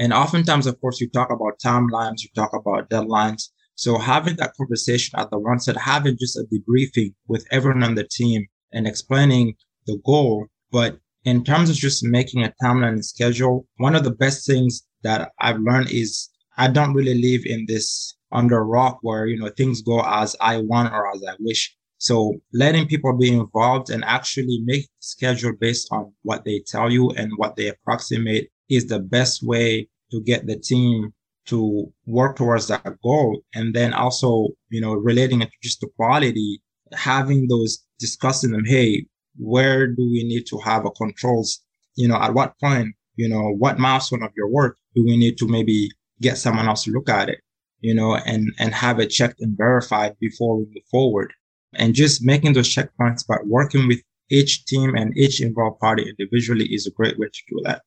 and 0.02 0.14
oftentimes, 0.14 0.66
of 0.66 0.80
course, 0.80 1.02
you 1.02 1.10
talk 1.10 1.30
about 1.30 1.60
timelines, 1.60 2.24
you 2.24 2.30
talk 2.34 2.54
about 2.54 2.90
deadlines. 2.90 3.50
So 3.76 3.98
having 3.98 4.38
that 4.38 4.54
conversation 4.56 5.20
at 5.20 5.30
the 5.30 5.38
onset, 5.38 5.76
having 5.76 6.18
just 6.18 6.38
a 6.38 6.46
debriefing 6.52 7.14
with 7.28 7.46
everyone 7.52 7.84
on 7.84 7.96
the 7.96 8.08
team 8.10 8.48
and 8.72 8.88
explaining 8.88 9.56
the 9.88 10.00
goal. 10.06 10.48
But 10.72 11.00
in 11.26 11.44
terms 11.44 11.70
of 11.70 11.76
just 11.76 12.04
making 12.04 12.44
a 12.44 12.54
timeline 12.64 12.94
and 12.94 13.06
schedule, 13.06 13.68
one 13.78 13.96
of 13.96 14.04
the 14.04 14.12
best 14.12 14.46
things 14.48 14.86
that 15.04 15.32
I've 15.40 15.60
learned 15.60 15.92
is 15.92 16.30
I 16.58 16.68
don't 16.70 16.94
really 16.94 17.22
live 17.22 17.46
in 17.46 17.66
this 17.68 18.16
under 18.32 18.64
rock 18.64 19.00
where, 19.02 19.26
you 19.26 19.38
know, 19.38 19.50
things 19.50 19.82
go 19.82 20.02
as 20.06 20.36
I 20.40 20.58
want 20.58 20.94
or 20.94 21.10
as 21.14 21.24
I 21.28 21.36
wish. 21.40 21.76
So 21.98 22.36
letting 22.54 22.88
people 22.88 23.18
be 23.18 23.34
involved 23.34 23.90
and 23.90 24.04
actually 24.06 24.62
make 24.64 24.88
schedule 25.00 25.54
based 25.60 25.90
on 25.92 26.14
what 26.24 26.46
they 26.46 26.64
tell 26.66 26.92
you 26.92 27.10
and 27.12 27.32
what 27.36 27.56
they 27.56 27.68
approximate 27.68 28.50
is 28.70 28.88
the 28.88 29.00
best 29.00 29.44
way 29.44 29.90
to 30.12 30.22
get 30.22 30.48
the 30.48 30.58
team 30.58 31.14
to 31.48 31.92
work 32.06 32.38
towards 32.38 32.68
that 32.68 32.86
goal. 33.04 33.42
And 33.54 33.74
then 33.74 33.94
also, 33.94 34.48
you 34.70 34.80
know, 34.80 34.94
relating 34.94 35.42
it 35.42 35.48
to 35.48 35.58
just 35.62 35.82
to 35.82 35.90
quality, 35.98 36.62
having 36.94 37.48
those 37.48 37.84
discussing 38.00 38.52
them, 38.52 38.66
hey, 38.66 39.06
where 39.40 39.88
do 39.88 40.10
we 40.12 40.24
need 40.24 40.46
to 40.48 40.60
have 40.60 40.86
a 40.86 40.92
controls? 40.92 41.62
You 41.96 42.08
know, 42.08 42.16
at 42.16 42.34
what 42.34 42.60
point, 42.60 42.96
you 43.16 43.28
know, 43.28 43.50
what 43.58 43.80
milestone 43.80 44.24
of 44.24 44.32
your 44.36 44.50
work 44.50 44.78
do 44.96 45.04
we 45.04 45.18
need 45.18 45.38
to 45.40 45.48
maybe 45.48 45.90
get 46.22 46.38
someone 46.38 46.68
else 46.68 46.84
to 46.84 46.92
look 46.92 47.10
at 47.10 47.30
it, 47.30 47.40
you 47.80 47.94
know, 47.94 48.16
and 48.16 48.54
and 48.60 48.74
have 48.74 49.00
it 49.00 49.08
checked 49.08 49.42
and 49.42 49.58
verified 49.58 50.16
before 50.20 50.58
we 50.58 50.66
move 50.66 50.84
forward. 50.92 51.34
And 51.74 51.94
just 51.94 52.26
making 52.26 52.54
those 52.54 52.68
checkpoints, 52.68 53.24
but 53.28 53.48
working 53.48 53.88
with 53.88 54.02
each 54.30 54.66
team 54.66 54.96
and 54.96 55.16
each 55.18 55.42
involved 55.42 55.80
party 55.80 56.10
individually 56.10 56.66
is 56.66 56.88
a 56.88 56.92
great 56.92 57.18
way 57.20 57.28
to 57.28 57.42
do 57.50 57.62
that 57.64 57.82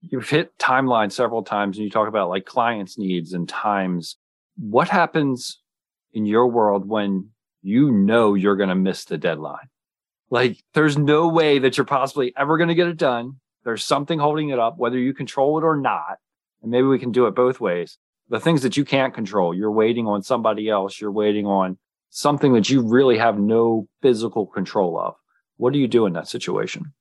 you've 0.00 0.28
hit 0.28 0.56
timeline 0.58 1.10
several 1.10 1.42
times 1.42 1.76
and 1.76 1.84
you 1.84 1.90
talk 1.90 2.08
about 2.08 2.28
like 2.28 2.44
clients 2.44 2.98
needs 2.98 3.32
and 3.32 3.48
times 3.48 4.16
what 4.56 4.88
happens 4.88 5.60
in 6.12 6.26
your 6.26 6.46
world 6.46 6.88
when 6.88 7.28
you 7.62 7.90
know 7.90 8.34
you're 8.34 8.56
going 8.56 8.68
to 8.68 8.74
miss 8.74 9.04
the 9.04 9.18
deadline 9.18 9.68
like 10.30 10.62
there's 10.74 10.98
no 10.98 11.28
way 11.28 11.58
that 11.58 11.76
you're 11.76 11.86
possibly 11.86 12.32
ever 12.36 12.56
going 12.56 12.68
to 12.68 12.74
get 12.74 12.88
it 12.88 12.96
done. 12.96 13.36
There's 13.64 13.84
something 13.84 14.18
holding 14.18 14.50
it 14.50 14.58
up 14.58 14.78
whether 14.78 14.98
you 14.98 15.12
control 15.12 15.58
it 15.58 15.64
or 15.64 15.76
not 15.76 16.18
and 16.62 16.70
maybe 16.70 16.86
we 16.86 16.98
can 16.98 17.12
do 17.12 17.26
it 17.26 17.34
both 17.34 17.60
ways. 17.60 17.98
The 18.28 18.40
things 18.40 18.62
that 18.62 18.76
you 18.76 18.84
can't 18.84 19.14
control 19.14 19.54
you're 19.54 19.70
waiting 19.70 20.06
on 20.06 20.22
somebody 20.22 20.68
else 20.68 21.00
you're 21.00 21.12
waiting 21.12 21.46
on 21.46 21.78
something 22.10 22.52
that 22.54 22.70
you 22.70 22.80
really 22.80 23.18
have 23.18 23.38
no 23.38 23.88
physical 24.02 24.46
control 24.46 24.98
of. 24.98 25.14
What 25.56 25.72
do 25.72 25.78
you 25.78 25.88
do 25.88 26.06
in 26.06 26.12
that 26.14 26.28
situation? 26.28 26.92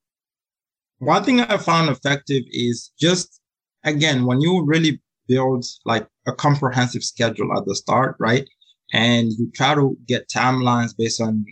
One 0.99 1.23
thing 1.23 1.41
I 1.41 1.57
found 1.57 1.89
effective 1.89 2.43
is 2.51 2.91
just 2.99 3.41
again 3.83 4.25
when 4.25 4.41
you 4.41 4.63
really 4.65 5.01
build 5.27 5.65
like 5.85 6.07
a 6.27 6.33
comprehensive 6.33 7.03
schedule 7.03 7.55
at 7.57 7.65
the 7.65 7.75
start, 7.75 8.15
right? 8.19 8.47
And 8.93 9.31
you 9.33 9.51
try 9.53 9.75
to 9.75 9.97
get 10.07 10.29
timelines 10.29 10.95
based 10.95 11.19
on 11.21 11.45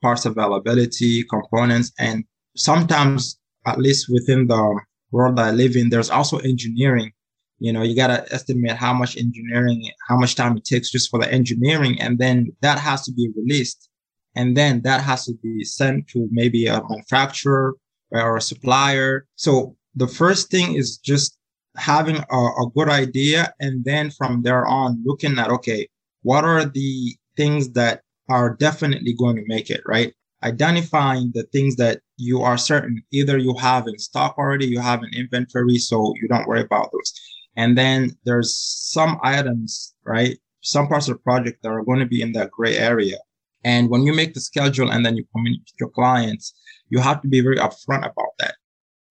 parts 0.00 0.26
availability, 0.26 1.24
components, 1.24 1.92
and 1.98 2.24
sometimes, 2.56 3.38
at 3.66 3.78
least 3.78 4.08
within 4.08 4.46
the 4.46 4.80
world 5.10 5.38
I 5.38 5.50
live 5.50 5.76
in, 5.76 5.90
there's 5.90 6.10
also 6.10 6.38
engineering. 6.38 7.12
You 7.58 7.72
know, 7.72 7.82
you 7.82 7.94
gotta 7.94 8.26
estimate 8.32 8.76
how 8.76 8.92
much 8.92 9.16
engineering, 9.16 9.80
how 10.08 10.16
much 10.16 10.34
time 10.34 10.56
it 10.56 10.64
takes 10.64 10.90
just 10.90 11.10
for 11.10 11.20
the 11.20 11.32
engineering, 11.32 12.00
and 12.00 12.18
then 12.18 12.52
that 12.60 12.78
has 12.78 13.04
to 13.06 13.12
be 13.12 13.28
released, 13.36 13.88
and 14.34 14.56
then 14.56 14.82
that 14.82 15.00
has 15.00 15.26
to 15.26 15.34
be 15.42 15.64
sent 15.64 16.08
to 16.08 16.28
maybe 16.30 16.66
a 16.66 16.82
manufacturer 16.88 17.74
or 18.10 18.36
a 18.36 18.40
supplier. 18.40 19.26
So 19.36 19.76
the 19.94 20.08
first 20.08 20.50
thing 20.50 20.74
is 20.74 20.98
just 20.98 21.38
having 21.76 22.16
a, 22.16 22.36
a 22.36 22.70
good 22.74 22.88
idea. 22.88 23.52
And 23.60 23.84
then 23.84 24.10
from 24.10 24.42
there 24.42 24.66
on, 24.66 25.02
looking 25.04 25.38
at, 25.38 25.50
okay, 25.50 25.88
what 26.22 26.44
are 26.44 26.64
the 26.64 27.16
things 27.36 27.70
that 27.70 28.02
are 28.32 28.56
definitely 28.56 29.14
going 29.22 29.36
to 29.36 29.44
make 29.46 29.68
it, 29.68 29.82
right? 29.86 30.10
Identifying 30.42 31.30
the 31.34 31.44
things 31.54 31.76
that 31.76 32.00
you 32.16 32.40
are 32.40 32.56
certain 32.56 33.02
either 33.12 33.36
you 33.36 33.54
have 33.58 33.86
in 33.86 33.98
stock 33.98 34.32
already, 34.38 34.66
you 34.66 34.80
have 34.80 35.02
an 35.02 35.10
inventory, 35.14 35.76
so 35.76 36.14
you 36.20 36.28
don't 36.28 36.48
worry 36.48 36.62
about 36.62 36.90
those. 36.92 37.12
And 37.56 37.76
then 37.76 38.16
there's 38.24 38.50
some 38.96 39.18
items, 39.22 39.94
right? 40.04 40.38
Some 40.62 40.88
parts 40.88 41.08
of 41.08 41.16
the 41.16 41.20
project 41.20 41.62
that 41.62 41.68
are 41.68 41.84
going 41.84 42.00
to 42.00 42.06
be 42.14 42.22
in 42.22 42.32
that 42.32 42.50
gray 42.50 42.78
area. 42.78 43.18
And 43.64 43.90
when 43.90 44.02
you 44.06 44.14
make 44.14 44.32
the 44.32 44.40
schedule 44.40 44.90
and 44.90 45.04
then 45.04 45.16
you 45.16 45.24
communicate 45.34 45.72
with 45.72 45.80
your 45.80 45.90
clients, 45.90 46.54
you 46.88 46.98
have 47.00 47.20
to 47.22 47.28
be 47.28 47.42
very 47.42 47.58
upfront 47.58 48.04
about 48.10 48.32
that. 48.38 48.54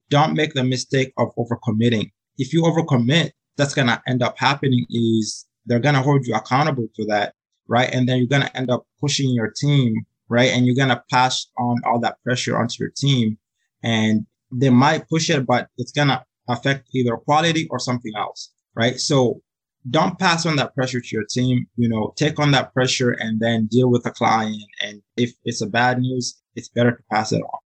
Don't 0.10 0.34
make 0.34 0.54
the 0.54 0.64
mistake 0.64 1.14
of 1.18 1.30
overcommitting. 1.38 2.12
If 2.38 2.54
you 2.54 2.64
overcommit, 2.64 3.32
that's 3.58 3.76
going 3.76 3.88
to 3.88 4.02
end 4.08 4.24
up 4.24 4.38
happening 4.38 4.86
is 4.90 5.46
they're 5.66 5.80
going 5.80 5.96
to 5.96 6.02
hold 6.02 6.26
you 6.26 6.34
accountable 6.36 6.88
to 6.96 7.06
that, 7.06 7.34
right? 7.72 7.90
And 7.94 8.08
then 8.08 8.18
you're 8.18 8.28
going 8.28 8.44
to 8.44 8.58
end 8.58 8.70
up 8.70 8.86
pushing 9.00 9.30
your 9.34 9.50
team, 9.50 10.06
right? 10.30 10.50
And 10.52 10.66
you're 10.66 10.76
going 10.76 10.90
to 10.90 11.04
pass 11.10 11.48
on 11.58 11.82
all 11.86 12.00
that 12.02 12.22
pressure 12.24 12.58
onto 12.58 12.84
your 12.84 12.92
team. 12.96 13.38
And 13.82 14.26
they 14.52 14.70
might 14.70 15.08
push 15.08 15.30
it, 15.30 15.46
but 15.46 15.70
it's 15.78 15.94
going 15.94 16.10
to 16.10 16.24
affect 16.50 16.90
either 16.94 17.16
quality 17.18 17.68
or 17.72 17.80
something 17.80 18.12
else, 18.18 18.52
right? 18.76 19.00
So 19.00 19.42
don't 19.90 20.20
pass 20.20 20.46
on 20.46 20.58
that 20.58 20.76
pressure 20.76 21.00
to 21.00 21.08
your 21.16 21.26
team. 21.26 21.66
You 21.78 21.90
know, 21.90 22.14
take 22.18 22.40
on 22.40 22.52
that 22.52 22.74
pressure 22.74 23.12
and 23.12 23.40
then 23.40 23.68
deal 23.68 23.90
with 23.90 24.04
the 24.04 24.12
client. 24.12 24.62
And 24.84 25.02
if 25.16 25.32
it's 25.46 25.62
a 25.62 25.68
bad 25.68 26.00
news, 26.00 26.40
it's 26.56 26.70
better 26.70 26.92
to 26.92 27.04
pass 27.10 27.32
it 27.32 27.42
on 27.42 27.60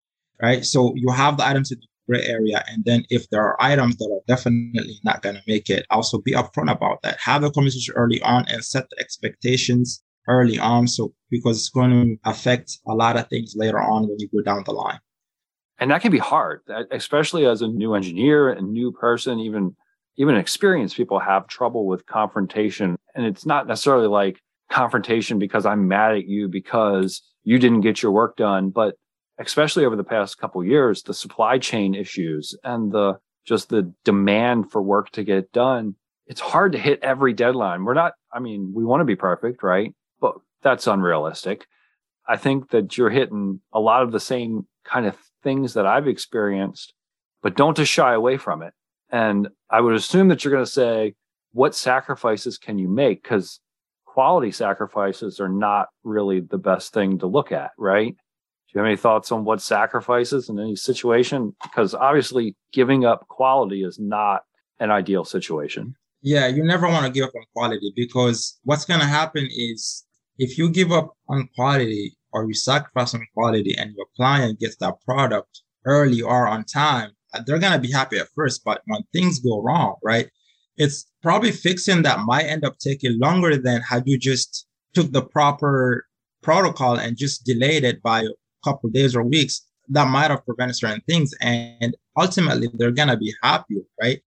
right? 0.42 0.64
So 0.64 0.92
you 0.94 1.11
have 1.11 1.37
the 1.37 1.46
items 1.46 1.73
in 1.73 1.78
the 1.80 1.87
gray 2.08 2.23
area. 2.25 2.64
And 2.68 2.84
then 2.84 3.04
if 3.11 3.28
there 3.30 3.42
are 3.42 3.61
items 3.62 3.96
that 3.96 4.11
are 4.12 4.23
definitely 4.26 4.99
not 5.04 5.23
going 5.23 5.37
to 5.37 5.42
make 5.46 5.70
it, 5.70 5.87
also 5.90 6.18
be 6.18 6.32
upfront 6.32 6.70
about 6.70 7.02
that. 7.02 7.18
Have 7.20 7.44
a 7.44 7.50
conversation 7.50 7.94
early 7.96 8.20
on 8.23 8.46
and 8.49 8.64
set 8.64 8.88
the 8.90 9.00
expectations 9.00 10.02
early 10.28 10.58
on. 10.58 10.87
So 10.88 11.14
because 11.30 11.58
it's 11.58 11.70
going 11.70 11.90
to 11.90 12.30
affect 12.30 12.78
a 12.87 12.94
lot 12.94 13.16
of 13.16 13.28
things 13.28 13.54
later 13.56 13.80
on 13.80 14.08
when 14.08 14.18
you 14.18 14.28
go 14.28 14.42
down 14.42 14.62
the 14.64 14.73
line. 14.73 15.00
And 15.78 15.90
that 15.90 16.02
can 16.02 16.12
be 16.12 16.18
hard, 16.18 16.61
especially 16.92 17.46
as 17.46 17.61
a 17.61 17.68
new 17.68 17.94
engineer, 17.94 18.50
a 18.50 18.62
new 18.62 18.92
person, 18.92 19.40
even 19.40 19.75
even 20.16 20.37
experienced 20.37 20.96
people 20.96 21.18
have 21.18 21.49
trouble 21.49 21.87
with 21.87 22.06
confrontation. 22.06 22.96
And 23.16 23.26
it's 23.26 23.44
not 23.44 23.66
necessarily 23.66 24.06
like 24.06 24.38
confrontation 24.70 25.38
because 25.38 25.66
I'm 25.66 25.88
mad 25.88 26.12
at 26.12 26.26
you 26.26 26.49
because 26.49 27.20
you 27.42 27.58
didn't 27.58 27.80
get 27.80 28.02
your 28.02 28.12
work 28.12 28.37
done, 28.37 28.70
but 28.70 28.94
especially 29.38 29.85
over 29.85 29.97
the 29.97 30.05
past 30.05 30.38
couple 30.38 30.64
years, 30.64 31.03
the 31.03 31.14
supply 31.14 31.59
chain 31.59 31.95
issues 31.95 32.57
and 32.64 32.93
the 32.93 33.19
just 33.45 33.69
the 33.69 33.93
demand 34.05 34.71
for 34.71 34.83
work 34.83 35.11
to 35.11 35.25
get 35.25 35.53
done. 35.53 35.95
It's 36.26 36.41
hard 36.41 36.73
to 36.73 36.79
hit 36.79 37.00
every 37.03 37.35
deadline. 37.35 37.85
We're 37.85 37.95
not, 37.95 38.14
I 38.33 38.38
mean, 38.38 38.73
we 38.75 38.85
want 38.85 39.03
to 39.03 39.05
be 39.05 39.17
perfect, 39.17 39.62
right? 39.62 39.93
But 40.21 40.37
that's 40.62 40.87
unrealistic. 40.87 41.67
I 42.26 42.38
think 42.38 42.71
that 42.71 42.97
you're 42.97 43.11
hitting 43.11 43.61
a 43.73 43.81
lot 43.81 44.03
of 44.03 44.12
the 44.12 44.21
same 44.21 44.67
kind 44.85 45.05
of 45.05 45.17
things 45.43 45.75
that 45.75 45.87
I've 45.87 46.09
experienced, 46.09 46.95
but 47.43 47.57
don't 47.57 47.76
just 47.76 47.93
shy 47.93 48.14
away 48.14 48.38
from 48.38 48.62
it. 48.62 48.73
And 49.11 49.49
I 49.69 49.83
would 49.83 49.95
assume 49.95 50.29
that 50.29 50.43
you're 50.43 50.53
going 50.53 50.64
to 50.64 50.71
say, 50.71 51.14
what 51.53 51.75
sacrifices 51.75 52.57
can 52.57 52.79
you 52.79 52.88
make? 52.88 53.23
Because 53.23 53.61
quality 54.07 54.50
sacrifices 54.50 55.38
are 55.38 55.49
not 55.49 55.88
really 56.03 56.41
the 56.41 56.59
best 56.59 56.95
thing 56.95 57.19
to 57.19 57.26
look 57.26 57.53
at, 57.53 57.73
right? 57.76 58.17
You 58.75 58.81
have 58.81 58.87
any 58.87 58.97
thoughts 58.97 59.31
on 59.31 59.45
what 59.45 59.62
sacrifices 59.62 60.49
in 60.49 60.59
any 60.59 60.76
situation? 60.76 61.54
Because 61.62 61.95
obviously, 61.95 62.57
giving 62.73 63.04
up 63.04 63.26
quality 63.28 63.85
is 63.85 63.99
not 63.99 64.43
an 64.81 64.90
ideal 64.90 65.25
situation. 65.25 65.95
Yeah, 66.23 66.47
you 66.47 66.64
never 66.64 66.88
want 66.88 67.07
to 67.07 67.12
give 67.12 67.25
up 67.25 67.35
on 67.37 67.45
quality 67.54 67.93
because 67.95 68.59
what's 68.64 68.85
going 68.85 69.00
to 69.00 69.07
happen 69.07 69.47
is 69.50 70.04
if 70.38 70.59
you 70.59 70.71
give 70.71 70.90
up 70.90 71.12
on 71.28 71.49
quality 71.54 72.16
or 72.33 72.47
you 72.47 72.54
sacrifice 72.54 73.14
on 73.14 73.26
quality 73.35 73.76
and 73.76 73.95
your 73.95 74.07
client 74.16 74.59
gets 74.59 74.76
that 74.76 74.95
product 75.04 75.62
early 75.85 76.23
or 76.23 76.49
on 76.49 76.64
time, 76.64 77.11
uh, 77.35 77.43
they're 77.47 77.59
going 77.59 77.75
to 77.75 77.78
be 77.78 77.93
happy 77.93 78.19
at 78.19 78.28
first. 78.35 78.64
But 78.64 78.83
when 78.87 79.02
things 79.12 79.38
go 79.38 79.62
wrong, 79.62 79.97
right, 80.02 80.28
it's 80.76 81.07
probably 81.23 81.52
fixing 81.52 82.02
that 82.02 82.21
might 82.21 82.45
end 82.45 82.64
up 82.64 82.78
taking 82.78 83.19
longer 83.19 83.57
than 83.57 83.83
had 83.83 84.04
you 84.07 84.19
just 84.19 84.66
took 84.95 85.12
the 85.12 85.23
proper 85.23 86.07
protocol 86.43 86.97
and 86.97 87.16
just 87.16 87.45
delayed 87.45 87.85
it 87.85 88.02
by 88.02 88.26
couple 88.64 88.90
days 88.90 89.14
or 89.14 89.23
weeks 89.23 89.66
that 89.88 90.09
might 90.09 90.30
have 90.30 90.44
prevented 90.44 90.76
certain 90.76 91.02
things. 91.09 91.35
And 91.40 91.97
ultimately 92.16 92.68
they're 92.75 92.90
gonna 92.90 93.16
be 93.16 93.35
happier 93.42 93.83
right? 94.00 94.21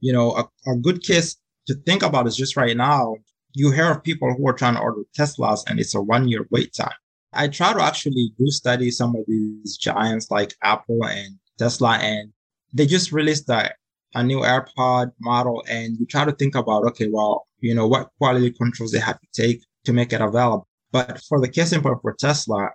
You 0.00 0.12
know 0.12 0.32
a, 0.32 0.70
a 0.70 0.76
good 0.76 1.02
case 1.02 1.36
to 1.66 1.74
think 1.86 2.02
about 2.02 2.26
is 2.26 2.36
just 2.36 2.56
right 2.56 2.76
now 2.76 3.16
you 3.54 3.70
hear 3.70 3.90
of 3.90 4.02
people 4.02 4.32
who 4.34 4.48
are 4.48 4.54
trying 4.54 4.74
to 4.74 4.80
order 4.80 5.02
teslas 5.16 5.60
and 5.68 5.78
it's 5.78 5.94
a 5.94 6.00
one 6.00 6.28
year 6.28 6.46
wait 6.50 6.72
time. 6.74 6.94
I 7.32 7.48
try 7.48 7.72
to 7.72 7.82
actually 7.82 8.32
do 8.38 8.46
study 8.48 8.90
some 8.90 9.14
of 9.16 9.24
these 9.26 9.76
giants 9.76 10.30
like 10.30 10.54
apple 10.62 11.04
and 11.04 11.38
tesla 11.58 11.98
and 11.98 12.32
they 12.74 12.86
just 12.86 13.12
released 13.12 13.48
a, 13.50 13.72
a 14.14 14.22
new 14.22 14.40
airpod 14.40 15.12
model 15.20 15.62
and 15.68 15.96
you 15.98 16.06
try 16.06 16.24
to 16.24 16.32
think 16.32 16.54
about 16.54 16.84
okay 16.84 17.08
well 17.08 17.46
you 17.60 17.74
know 17.74 17.86
what 17.86 18.10
quality 18.18 18.50
controls 18.50 18.92
they 18.92 18.98
have 18.98 19.20
to 19.20 19.28
take 19.32 19.62
to 19.84 19.92
make 19.92 20.12
it 20.12 20.20
available. 20.20 20.68
But 20.92 21.20
for 21.28 21.40
the 21.40 21.48
case 21.48 21.72
in 21.72 21.82
point 21.82 21.98
for 22.02 22.14
tesla 22.14 22.70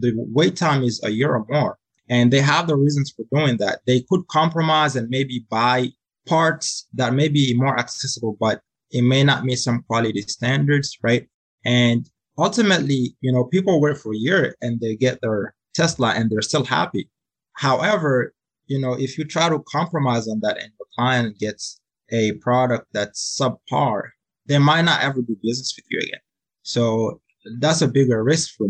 the 0.00 0.12
wait 0.16 0.56
time 0.56 0.82
is 0.82 1.02
a 1.04 1.10
year 1.10 1.34
or 1.34 1.44
more. 1.48 1.78
And 2.08 2.32
they 2.32 2.40
have 2.40 2.66
the 2.66 2.76
reasons 2.76 3.12
for 3.14 3.24
doing 3.34 3.56
that. 3.58 3.80
They 3.86 4.04
could 4.08 4.26
compromise 4.28 4.96
and 4.96 5.08
maybe 5.08 5.46
buy 5.48 5.88
parts 6.26 6.86
that 6.94 7.14
may 7.14 7.28
be 7.28 7.54
more 7.54 7.78
accessible, 7.78 8.36
but 8.38 8.60
it 8.90 9.02
may 9.02 9.24
not 9.24 9.44
meet 9.44 9.56
some 9.56 9.82
quality 9.84 10.22
standards, 10.22 10.98
right? 11.02 11.26
And 11.64 12.08
ultimately, 12.38 13.16
you 13.20 13.32
know, 13.32 13.44
people 13.44 13.80
wait 13.80 13.98
for 13.98 14.12
a 14.12 14.18
year 14.18 14.56
and 14.60 14.80
they 14.80 14.96
get 14.96 15.20
their 15.22 15.54
Tesla 15.74 16.10
and 16.10 16.30
they're 16.30 16.42
still 16.42 16.64
happy. 16.64 17.08
However, 17.54 18.34
you 18.66 18.78
know, 18.78 18.94
if 18.94 19.18
you 19.18 19.24
try 19.24 19.48
to 19.48 19.62
compromise 19.68 20.28
on 20.28 20.40
that 20.40 20.58
and 20.58 20.72
the 20.78 20.84
client 20.96 21.38
gets 21.38 21.80
a 22.10 22.32
product 22.34 22.86
that's 22.92 23.38
subpar, 23.40 24.02
they 24.46 24.58
might 24.58 24.82
not 24.82 25.02
ever 25.02 25.22
do 25.22 25.36
business 25.42 25.74
with 25.76 25.86
you 25.88 25.98
again. 26.00 26.20
So 26.62 27.20
that's 27.58 27.82
a 27.82 27.88
bigger 27.88 28.22
risk 28.22 28.54
for 28.56 28.68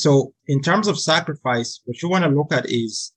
so 0.00 0.32
in 0.46 0.60
terms 0.62 0.88
of 0.88 0.98
sacrifice, 0.98 1.80
what 1.84 2.00
you 2.02 2.08
want 2.08 2.24
to 2.24 2.30
look 2.30 2.52
at 2.52 2.70
is, 2.70 3.12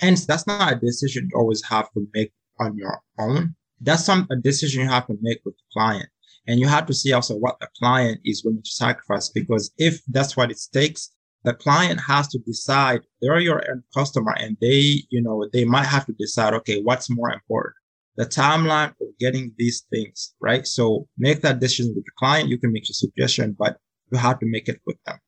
and 0.00 0.16
that's 0.16 0.46
not 0.46 0.72
a 0.72 0.76
decision 0.76 1.28
you 1.30 1.38
always 1.38 1.62
have 1.64 1.90
to 1.92 2.06
make 2.14 2.32
on 2.60 2.76
your 2.76 3.00
own, 3.18 3.54
that's 3.80 4.04
some 4.04 4.26
a 4.30 4.36
decision 4.36 4.82
you 4.82 4.88
have 4.88 5.06
to 5.06 5.16
make 5.20 5.40
with 5.44 5.56
the 5.56 5.64
client. 5.72 6.08
And 6.46 6.60
you 6.60 6.66
have 6.66 6.86
to 6.86 6.94
see 6.94 7.12
also 7.12 7.36
what 7.36 7.58
the 7.60 7.68
client 7.78 8.20
is 8.24 8.42
willing 8.44 8.62
to 8.62 8.70
sacrifice 8.70 9.28
because 9.28 9.70
if 9.76 10.00
that's 10.08 10.36
what 10.36 10.50
it 10.50 10.60
takes, 10.72 11.10
the 11.44 11.54
client 11.54 12.00
has 12.00 12.28
to 12.28 12.38
decide 12.38 13.02
they're 13.20 13.38
your 13.38 13.62
end 13.70 13.82
customer 13.94 14.34
and 14.38 14.56
they, 14.60 15.02
you 15.10 15.22
know, 15.22 15.46
they 15.52 15.64
might 15.64 15.86
have 15.86 16.06
to 16.06 16.12
decide, 16.12 16.54
okay, 16.54 16.80
what's 16.82 17.10
more 17.10 17.30
important? 17.32 17.74
The 18.16 18.26
timeline 18.26 18.90
of 19.00 19.08
getting 19.20 19.52
these 19.58 19.84
things, 19.90 20.34
right? 20.40 20.66
So 20.66 21.06
make 21.18 21.42
that 21.42 21.60
decision 21.60 21.92
with 21.94 22.04
the 22.04 22.10
client. 22.18 22.48
You 22.48 22.58
can 22.58 22.72
make 22.72 22.88
a 22.90 22.94
suggestion, 22.94 23.54
but 23.56 23.76
you 24.10 24.18
have 24.18 24.40
to 24.40 24.46
make 24.46 24.68
it 24.68 24.80
with 24.86 24.96
them. 25.04 25.18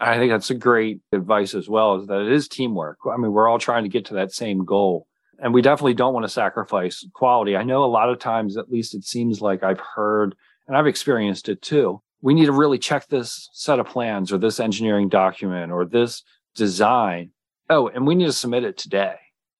I 0.00 0.18
think 0.18 0.32
that's 0.32 0.50
a 0.50 0.54
great 0.54 1.00
advice 1.12 1.54
as 1.54 1.68
well, 1.68 2.00
is 2.00 2.06
that 2.06 2.20
it 2.20 2.32
is 2.32 2.48
teamwork. 2.48 2.98
I 3.10 3.16
mean, 3.16 3.32
we're 3.32 3.48
all 3.48 3.58
trying 3.58 3.84
to 3.84 3.88
get 3.88 4.06
to 4.06 4.14
that 4.14 4.32
same 4.32 4.64
goal. 4.64 5.06
And 5.38 5.52
we 5.52 5.62
definitely 5.62 5.94
don't 5.94 6.14
want 6.14 6.24
to 6.24 6.30
sacrifice 6.30 7.06
quality. 7.12 7.56
I 7.56 7.64
know 7.64 7.84
a 7.84 7.86
lot 7.86 8.08
of 8.08 8.18
times, 8.18 8.56
at 8.56 8.70
least 8.70 8.94
it 8.94 9.04
seems 9.04 9.40
like 9.40 9.62
I've 9.62 9.80
heard, 9.80 10.34
and 10.66 10.76
I've 10.76 10.86
experienced 10.86 11.48
it 11.48 11.60
too. 11.60 12.00
We 12.22 12.34
need 12.34 12.46
to 12.46 12.52
really 12.52 12.78
check 12.78 13.08
this 13.08 13.50
set 13.52 13.78
of 13.78 13.86
plans 13.86 14.32
or 14.32 14.38
this 14.38 14.60
engineering 14.60 15.08
document 15.08 15.72
or 15.72 15.84
this 15.84 16.22
design. 16.54 17.30
Oh, 17.68 17.88
and 17.88 18.06
we 18.06 18.14
need 18.14 18.26
to 18.26 18.32
submit 18.32 18.64
it 18.64 18.78
today, 18.78 19.16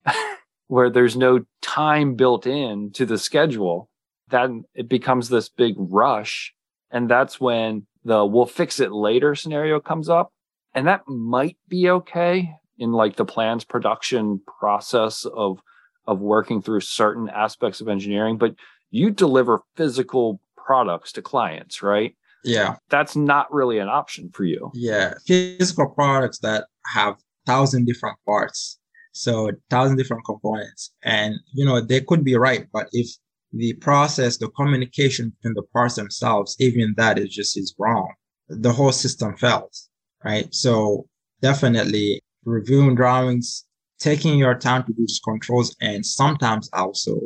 where 0.68 0.90
there's 0.90 1.16
no 1.16 1.44
time 1.60 2.14
built 2.14 2.46
in 2.46 2.90
to 2.92 3.04
the 3.04 3.18
schedule. 3.18 3.90
Then 4.28 4.64
it 4.74 4.88
becomes 4.88 5.28
this 5.28 5.48
big 5.48 5.74
rush. 5.76 6.54
And 6.90 7.10
that's 7.10 7.40
when 7.40 7.86
the 8.04 8.24
we'll 8.24 8.46
fix 8.46 8.80
it 8.80 8.92
later 8.92 9.34
scenario 9.34 9.80
comes 9.80 10.08
up. 10.08 10.32
And 10.74 10.86
that 10.86 11.06
might 11.06 11.56
be 11.68 11.88
okay 11.88 12.54
in 12.78 12.92
like 12.92 13.16
the 13.16 13.24
plans 13.24 13.64
production 13.64 14.40
process 14.58 15.24
of 15.24 15.60
of 16.06 16.20
working 16.20 16.60
through 16.60 16.80
certain 16.80 17.30
aspects 17.30 17.80
of 17.80 17.88
engineering, 17.88 18.36
but 18.36 18.54
you 18.90 19.10
deliver 19.10 19.62
physical 19.74 20.40
products 20.56 21.12
to 21.12 21.22
clients, 21.22 21.82
right? 21.82 22.14
Yeah. 22.44 22.76
That's 22.90 23.16
not 23.16 23.52
really 23.52 23.78
an 23.78 23.88
option 23.88 24.30
for 24.32 24.44
you. 24.44 24.70
Yeah. 24.74 25.14
Physical 25.26 25.88
products 25.88 26.40
that 26.40 26.66
have 26.94 27.16
thousand 27.46 27.86
different 27.86 28.18
parts. 28.26 28.78
So 29.12 29.50
thousand 29.70 29.96
different 29.96 30.24
components. 30.26 30.92
And 31.02 31.36
you 31.52 31.64
know, 31.64 31.80
they 31.80 32.00
could 32.00 32.24
be 32.24 32.36
right, 32.36 32.66
but 32.72 32.88
if 32.92 33.08
the 33.56 33.74
process, 33.74 34.36
the 34.36 34.48
communication 34.50 35.30
between 35.30 35.54
the 35.54 35.62
parts 35.72 35.94
themselves, 35.94 36.56
even 36.58 36.94
that 36.96 37.18
is 37.18 37.34
just 37.34 37.56
is 37.56 37.74
wrong. 37.78 38.12
The 38.48 38.72
whole 38.72 38.92
system 38.92 39.36
fails, 39.36 39.88
right? 40.24 40.52
So 40.52 41.06
definitely 41.40 42.20
reviewing 42.44 42.94
drawings, 42.94 43.64
taking 43.98 44.38
your 44.38 44.54
time 44.54 44.84
to 44.84 44.92
do 44.92 45.02
those 45.02 45.20
controls, 45.24 45.74
and 45.80 46.04
sometimes 46.04 46.68
also 46.72 47.20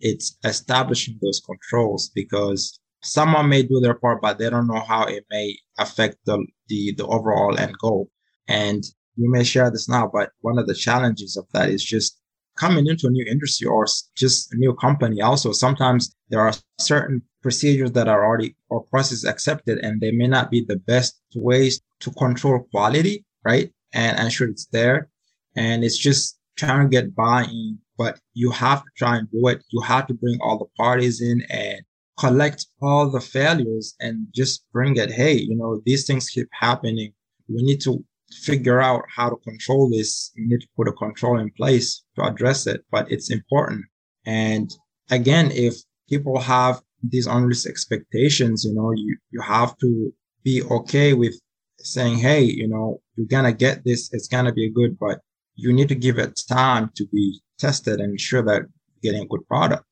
it's 0.00 0.36
establishing 0.44 1.18
those 1.22 1.40
controls 1.44 2.10
because 2.14 2.78
someone 3.02 3.48
may 3.48 3.62
do 3.62 3.80
their 3.80 3.94
part, 3.94 4.20
but 4.20 4.38
they 4.38 4.50
don't 4.50 4.66
know 4.66 4.80
how 4.80 5.04
it 5.04 5.24
may 5.30 5.56
affect 5.78 6.16
the, 6.24 6.44
the, 6.68 6.94
the 6.96 7.06
overall 7.06 7.56
end 7.58 7.74
goal. 7.80 8.10
And 8.48 8.84
you 9.16 9.30
may 9.30 9.44
share 9.44 9.70
this 9.70 9.88
now, 9.88 10.10
but 10.12 10.30
one 10.40 10.58
of 10.58 10.66
the 10.66 10.74
challenges 10.74 11.36
of 11.36 11.46
that 11.52 11.68
is 11.68 11.84
just 11.84 12.17
coming 12.58 12.86
into 12.86 13.06
a 13.06 13.10
new 13.10 13.24
industry 13.24 13.66
or 13.66 13.86
just 14.16 14.52
a 14.52 14.56
new 14.56 14.74
company 14.74 15.20
also 15.20 15.52
sometimes 15.52 16.14
there 16.28 16.40
are 16.40 16.52
certain 16.78 17.22
procedures 17.42 17.92
that 17.92 18.08
are 18.08 18.24
already 18.24 18.56
or 18.68 18.82
processes 18.84 19.24
accepted 19.24 19.78
and 19.78 20.00
they 20.00 20.10
may 20.10 20.26
not 20.26 20.50
be 20.50 20.64
the 20.64 20.76
best 20.92 21.20
ways 21.34 21.80
to 22.00 22.10
control 22.12 22.66
quality 22.72 23.24
right? 23.48 23.72
And 23.92 24.18
ensure 24.18 24.48
it's 24.48 24.66
there. 24.66 25.08
And 25.56 25.82
it's 25.82 25.96
just 25.96 26.38
trying 26.56 26.86
to 26.86 26.88
get 26.88 27.14
buy-in 27.14 27.78
but 27.96 28.20
you 28.34 28.48
have 28.52 28.84
to 28.84 28.90
try 28.96 29.16
and 29.16 29.28
do 29.32 29.48
it. 29.48 29.60
You 29.70 29.80
have 29.80 30.06
to 30.06 30.14
bring 30.14 30.38
all 30.40 30.56
the 30.56 30.70
parties 30.76 31.20
in 31.20 31.42
and 31.50 31.80
collect 32.16 32.66
all 32.80 33.10
the 33.10 33.20
failures 33.20 33.96
and 34.00 34.26
just 34.32 34.64
bring 34.72 34.96
it 34.96 35.10
hey 35.10 35.34
you 35.34 35.56
know 35.56 35.80
these 35.86 36.04
things 36.06 36.28
keep 36.28 36.48
happening. 36.52 37.12
We 37.48 37.62
need 37.62 37.80
to 37.82 38.04
figure 38.30 38.80
out 38.80 39.04
how 39.14 39.30
to 39.30 39.36
control 39.36 39.88
this. 39.90 40.30
You 40.34 40.48
need 40.48 40.60
to 40.60 40.68
put 40.76 40.88
a 40.88 40.92
control 40.92 41.38
in 41.38 41.50
place 41.50 42.02
to 42.16 42.24
address 42.24 42.66
it, 42.66 42.84
but 42.90 43.10
it's 43.10 43.30
important. 43.30 43.84
And 44.26 44.70
again, 45.10 45.50
if 45.52 45.76
people 46.08 46.38
have 46.38 46.80
these 47.02 47.26
unrealistic 47.26 47.70
expectations, 47.70 48.64
you 48.64 48.74
know, 48.74 48.92
you, 48.94 49.16
you 49.30 49.40
have 49.40 49.76
to 49.78 50.12
be 50.44 50.62
okay 50.62 51.14
with 51.14 51.34
saying, 51.78 52.18
Hey, 52.18 52.42
you 52.42 52.68
know, 52.68 53.00
you're 53.16 53.26
going 53.26 53.44
to 53.44 53.52
get 53.52 53.84
this. 53.84 54.12
It's 54.12 54.28
going 54.28 54.44
to 54.44 54.52
be 54.52 54.70
good, 54.70 54.98
but 54.98 55.20
you 55.54 55.72
need 55.72 55.88
to 55.88 55.94
give 55.94 56.18
it 56.18 56.40
time 56.48 56.90
to 56.96 57.06
be 57.06 57.40
tested 57.58 58.00
and 58.00 58.12
ensure 58.12 58.42
that 58.42 58.62
you're 58.62 59.12
getting 59.12 59.22
a 59.22 59.26
good 59.26 59.46
product. 59.48 59.84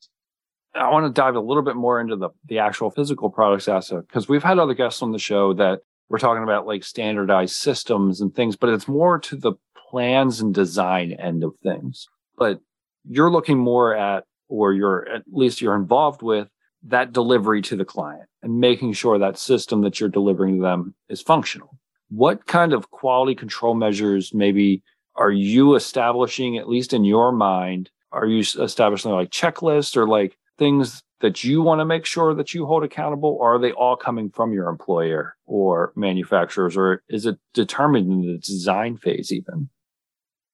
I 0.74 0.90
want 0.90 1.06
to 1.06 1.20
dive 1.20 1.36
a 1.36 1.40
little 1.40 1.62
bit 1.62 1.76
more 1.76 2.00
into 2.00 2.16
the, 2.16 2.28
the 2.46 2.58
actual 2.58 2.90
physical 2.90 3.30
products 3.30 3.66
asset 3.66 4.06
because 4.06 4.28
we've 4.28 4.42
had 4.42 4.58
other 4.58 4.74
guests 4.74 5.02
on 5.02 5.12
the 5.12 5.18
show 5.18 5.54
that 5.54 5.80
we're 6.08 6.18
talking 6.18 6.42
about 6.42 6.66
like 6.66 6.84
standardized 6.84 7.54
systems 7.54 8.20
and 8.20 8.34
things, 8.34 8.56
but 8.56 8.70
it's 8.70 8.88
more 8.88 9.18
to 9.18 9.36
the 9.36 9.52
plans 9.90 10.40
and 10.40 10.54
design 10.54 11.12
end 11.12 11.44
of 11.44 11.54
things. 11.62 12.06
But 12.36 12.60
you're 13.08 13.30
looking 13.30 13.58
more 13.58 13.94
at, 13.94 14.24
or 14.48 14.72
you're 14.72 15.08
at 15.08 15.22
least 15.30 15.60
you're 15.60 15.74
involved 15.74 16.22
with 16.22 16.48
that 16.84 17.12
delivery 17.12 17.62
to 17.62 17.76
the 17.76 17.84
client 17.84 18.28
and 18.42 18.60
making 18.60 18.92
sure 18.92 19.18
that 19.18 19.38
system 19.38 19.82
that 19.82 19.98
you're 19.98 20.08
delivering 20.08 20.56
to 20.56 20.62
them 20.62 20.94
is 21.08 21.20
functional. 21.20 21.78
What 22.08 22.46
kind 22.46 22.72
of 22.72 22.90
quality 22.90 23.34
control 23.34 23.74
measures 23.74 24.32
maybe 24.32 24.82
are 25.16 25.32
you 25.32 25.74
establishing, 25.74 26.56
at 26.56 26.68
least 26.68 26.92
in 26.92 27.04
your 27.04 27.32
mind? 27.32 27.90
Are 28.12 28.26
you 28.26 28.40
establishing 28.40 29.10
like 29.10 29.30
checklists 29.30 29.96
or 29.96 30.06
like 30.06 30.36
things 30.58 31.02
that 31.20 31.44
you 31.44 31.62
want 31.62 31.80
to 31.80 31.84
make 31.84 32.04
sure 32.04 32.34
that 32.34 32.52
you 32.52 32.66
hold 32.66 32.84
accountable 32.84 33.36
or 33.40 33.54
are 33.54 33.58
they 33.58 33.72
all 33.72 33.96
coming 33.96 34.30
from 34.30 34.52
your 34.52 34.68
employer 34.68 35.36
or 35.46 35.92
manufacturers 35.96 36.76
or 36.76 37.02
is 37.08 37.26
it 37.26 37.38
determined 37.54 38.10
in 38.10 38.20
the 38.20 38.38
design 38.38 38.96
phase 38.96 39.32
even? 39.32 39.68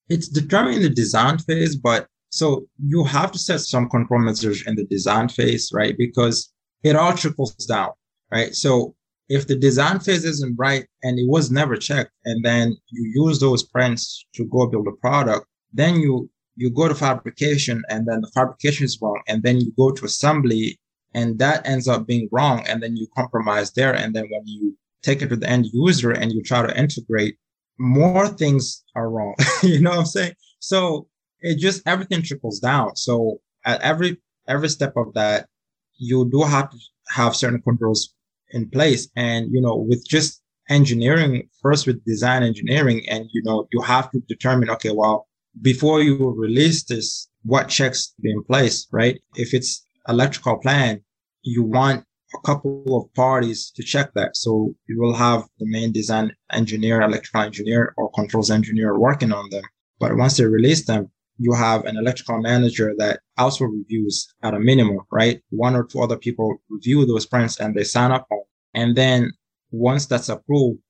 It's 0.08 0.28
determined 0.28 0.76
in 0.76 0.82
the 0.82 0.90
design 0.90 1.38
phase 1.38 1.76
but 1.76 2.06
so 2.30 2.66
you 2.78 3.04
have 3.04 3.32
to 3.32 3.38
set 3.38 3.60
some 3.60 3.88
control 3.88 4.20
measures 4.20 4.66
in 4.66 4.76
the 4.76 4.84
design 4.84 5.28
phase 5.28 5.70
right? 5.74 5.96
Because 5.98 6.52
it 6.82 6.96
all 6.96 7.14
trickles 7.14 7.54
down 7.54 7.90
right? 8.30 8.54
So 8.54 8.94
if 9.28 9.48
the 9.48 9.56
design 9.56 9.98
phase 9.98 10.24
isn't 10.24 10.56
right 10.58 10.86
and 11.02 11.18
it 11.18 11.28
was 11.28 11.50
never 11.50 11.76
checked 11.76 12.12
and 12.24 12.44
then 12.44 12.76
you 12.90 13.24
use 13.26 13.40
those 13.40 13.64
prints 13.64 14.26
to 14.34 14.44
go 14.46 14.66
build 14.66 14.86
a 14.86 14.92
product 14.92 15.46
then 15.72 15.96
you 15.96 16.30
you 16.56 16.70
go 16.70 16.88
to 16.88 16.94
fabrication 16.94 17.82
and 17.88 18.06
then 18.06 18.20
the 18.20 18.30
fabrication 18.34 18.84
is 18.84 18.98
wrong 19.00 19.20
and 19.26 19.42
then 19.42 19.60
you 19.60 19.72
go 19.76 19.90
to 19.90 20.04
assembly 20.04 20.78
and 21.14 21.38
that 21.38 21.66
ends 21.66 21.88
up 21.88 22.06
being 22.06 22.28
wrong 22.32 22.64
and 22.66 22.82
then 22.82 22.96
you 22.96 23.06
compromise 23.16 23.72
there 23.72 23.94
and 23.94 24.14
then 24.14 24.26
when 24.30 24.46
you 24.46 24.76
take 25.02 25.22
it 25.22 25.28
to 25.28 25.36
the 25.36 25.48
end 25.48 25.66
user 25.72 26.10
and 26.10 26.32
you 26.32 26.42
try 26.42 26.64
to 26.64 26.78
integrate 26.78 27.36
more 27.78 28.28
things 28.28 28.84
are 28.94 29.10
wrong. 29.10 29.34
You 29.62 29.80
know 29.80 29.90
what 29.90 29.98
i'm 30.00 30.06
saying? 30.06 30.34
So 30.58 31.08
it 31.40 31.58
just 31.58 31.82
everything 31.86 32.22
trickles 32.22 32.60
down. 32.60 32.96
So 32.96 33.40
at 33.64 33.80
every 33.80 34.18
every 34.48 34.68
step 34.68 34.94
of 34.96 35.14
that 35.14 35.48
you 35.96 36.28
do 36.30 36.42
have 36.42 36.70
to 36.70 36.76
have 37.08 37.36
certain 37.36 37.62
controls 37.62 38.14
in 38.50 38.68
place. 38.68 39.08
And 39.16 39.52
you 39.52 39.60
know 39.60 39.76
with 39.76 40.06
just 40.06 40.42
engineering 40.68 41.48
first 41.60 41.86
with 41.86 42.04
design 42.04 42.42
engineering 42.42 43.02
and 43.08 43.28
you 43.32 43.42
know 43.42 43.66
you 43.72 43.80
have 43.82 44.10
to 44.10 44.20
determine 44.20 44.70
okay 44.70 44.92
well 44.92 45.26
before 45.60 46.00
you 46.00 46.30
release 46.30 46.84
this, 46.84 47.28
what 47.44 47.68
checks 47.68 48.14
be 48.20 48.30
in 48.30 48.42
place, 48.44 48.86
right? 48.90 49.20
If 49.36 49.52
it's 49.52 49.84
electrical 50.08 50.56
plan, 50.58 51.02
you 51.42 51.62
want 51.62 52.04
a 52.34 52.38
couple 52.46 52.96
of 52.96 53.12
parties 53.14 53.70
to 53.76 53.82
check 53.82 54.12
that. 54.14 54.36
So 54.36 54.74
you 54.86 54.98
will 55.00 55.14
have 55.14 55.44
the 55.58 55.66
main 55.66 55.92
design 55.92 56.34
engineer, 56.52 57.02
electrical 57.02 57.42
engineer, 57.42 57.92
or 57.96 58.10
controls 58.12 58.50
engineer 58.50 58.98
working 58.98 59.32
on 59.32 59.50
them. 59.50 59.64
But 60.00 60.16
once 60.16 60.36
they 60.36 60.44
release 60.44 60.86
them, 60.86 61.10
you 61.38 61.52
have 61.52 61.84
an 61.84 61.96
electrical 61.96 62.40
manager 62.40 62.94
that 62.98 63.20
also 63.36 63.64
reviews 63.64 64.32
at 64.42 64.54
a 64.54 64.60
minimum, 64.60 65.00
right? 65.10 65.42
One 65.50 65.74
or 65.74 65.84
two 65.84 66.00
other 66.00 66.16
people 66.16 66.56
review 66.70 67.04
those 67.04 67.26
prints 67.26 67.58
and 67.60 67.74
they 67.74 67.84
sign 67.84 68.12
up 68.12 68.26
on. 68.30 68.42
And 68.74 68.96
then 68.96 69.32
once 69.70 70.06
that's 70.06 70.28
approved, 70.28 70.80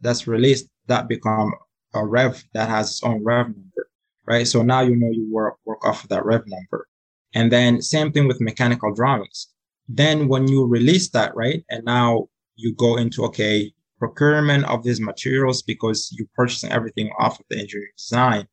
that's 0.00 0.26
released, 0.26 0.68
that 0.86 1.08
become 1.08 1.52
a 1.94 2.06
rev 2.06 2.44
that 2.52 2.68
has 2.68 2.90
its 2.90 3.02
own 3.02 3.24
rev 3.24 3.46
number 3.46 3.65
right? 4.26 4.46
So 4.46 4.62
now 4.62 4.80
you 4.80 4.96
know 4.96 5.10
you 5.10 5.28
work, 5.32 5.56
work 5.64 5.84
off 5.86 6.02
of 6.02 6.08
that 6.10 6.24
rev 6.24 6.42
number. 6.46 6.88
And 7.34 7.52
then 7.52 7.82
same 7.82 8.12
thing 8.12 8.26
with 8.26 8.40
mechanical 8.40 8.94
drawings. 8.94 9.48
Then 9.88 10.28
when 10.28 10.48
you 10.48 10.64
release 10.64 11.10
that, 11.10 11.34
right? 11.36 11.64
And 11.70 11.84
now 11.84 12.28
you 12.56 12.74
go 12.74 12.96
into, 12.96 13.24
okay, 13.24 13.72
procurement 13.98 14.64
of 14.66 14.82
these 14.82 15.00
materials 15.00 15.62
because 15.62 16.10
you're 16.12 16.28
purchasing 16.34 16.72
everything 16.72 17.10
off 17.18 17.38
of 17.38 17.46
the 17.48 17.58
engineering 17.58 17.92
design. 17.96 18.46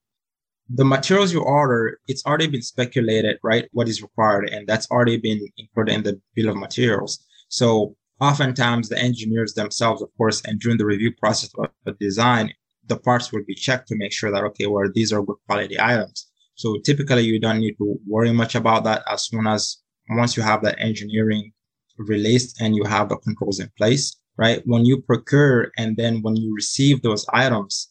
The 0.70 0.86
materials 0.86 1.34
you 1.34 1.42
order, 1.42 2.00
it's 2.08 2.26
already 2.26 2.48
been 2.48 2.62
speculated, 2.62 3.38
right? 3.44 3.68
What 3.74 3.90
is 3.90 4.02
required. 4.02 4.50
And 4.50 4.68
that's 4.68 4.90
already 4.90 5.18
been 5.18 5.46
included 5.58 5.94
in 5.94 6.04
the 6.04 6.22
bill 6.36 6.50
of 6.50 6.58
materials. 6.58 7.26
So 7.50 7.96
oftentimes 8.20 8.90
the 8.90 8.98
engineers 8.98 9.54
themselves, 9.54 10.02
of 10.02 10.10
course, 10.18 10.42
and 10.46 10.60
during 10.60 10.78
the 10.78 10.86
review 10.86 11.12
process 11.14 11.52
of 11.58 11.70
the 11.86 11.94
design, 11.94 12.54
the 12.88 12.98
parts 12.98 13.32
will 13.32 13.43
be 13.46 13.56
checked 13.56 13.88
to 13.88 13.96
make 13.96 14.12
sure 14.12 14.32
that 14.32 14.43
okay, 14.43 14.67
well, 14.67 14.89
these 14.93 15.13
are 15.13 15.24
good 15.24 15.38
quality 15.48 15.80
items. 15.80 16.30
So 16.56 16.78
typically 16.84 17.24
you 17.24 17.39
don't 17.39 17.60
need 17.60 17.76
to 17.78 18.00
worry 18.08 18.32
much 18.32 18.56
about 18.56 18.84
that 18.84 19.04
as 19.10 19.26
soon 19.28 19.48
as 19.48 19.78
once 20.10 20.38
you 20.38 20.43
have 20.43 20.62
that 20.63 20.80
engineering 20.80 21.52
released 21.98 22.62
and 22.62 22.76
you 22.76 22.84
have 22.84 23.10
the 23.10 23.17
controls 23.17 23.60
in 23.60 23.69
place, 23.78 24.15
right? 24.38 24.62
When 24.65 24.86
you 24.86 25.02
procure 25.02 25.72
and 25.78 25.98
then 25.98 26.22
when 26.22 26.36
you 26.36 26.54
receive 26.54 27.02
those 27.02 27.26
items, 27.34 27.89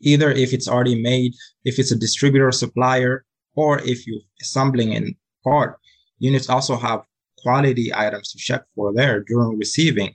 either 0.00 0.30
if 0.30 0.52
it's 0.52 0.68
already 0.68 1.00
made, 1.00 1.34
if 1.64 1.78
it's 1.78 1.92
a 1.92 1.98
distributor 1.98 2.52
supplier, 2.52 3.24
or 3.56 3.78
if 3.80 4.06
you're 4.06 4.20
assembling 4.40 4.92
in 4.92 5.14
part, 5.44 5.78
you 6.18 6.30
units 6.30 6.48
also 6.48 6.76
have 6.76 7.02
quality 7.38 7.94
items 7.94 8.32
to 8.32 8.38
check 8.38 8.62
for 8.74 8.92
there 8.92 9.20
during 9.20 9.58
receiving. 9.58 10.14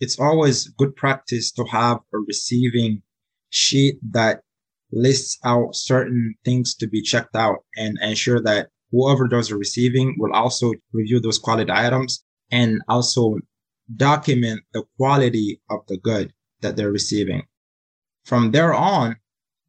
It's 0.00 0.18
always 0.18 0.68
good 0.68 0.94
practice 0.94 1.50
to 1.52 1.64
have 1.64 1.98
a 2.14 2.18
receiving 2.18 3.02
sheet 3.50 3.98
that 4.10 4.40
lists 4.92 5.38
out 5.44 5.74
certain 5.74 6.34
things 6.44 6.74
to 6.74 6.86
be 6.86 7.02
checked 7.02 7.36
out 7.36 7.58
and 7.76 7.98
ensure 8.02 8.40
that 8.40 8.68
whoever 8.90 9.28
does 9.28 9.48
the 9.48 9.56
receiving 9.56 10.16
will 10.18 10.32
also 10.32 10.72
review 10.92 11.20
those 11.20 11.38
quality 11.38 11.70
items 11.70 12.24
and 12.50 12.80
also 12.88 13.36
document 13.96 14.60
the 14.72 14.82
quality 14.96 15.60
of 15.70 15.80
the 15.88 15.98
good 15.98 16.32
that 16.60 16.76
they're 16.76 16.92
receiving. 16.92 17.42
From 18.24 18.50
there 18.50 18.74
on, 18.74 19.16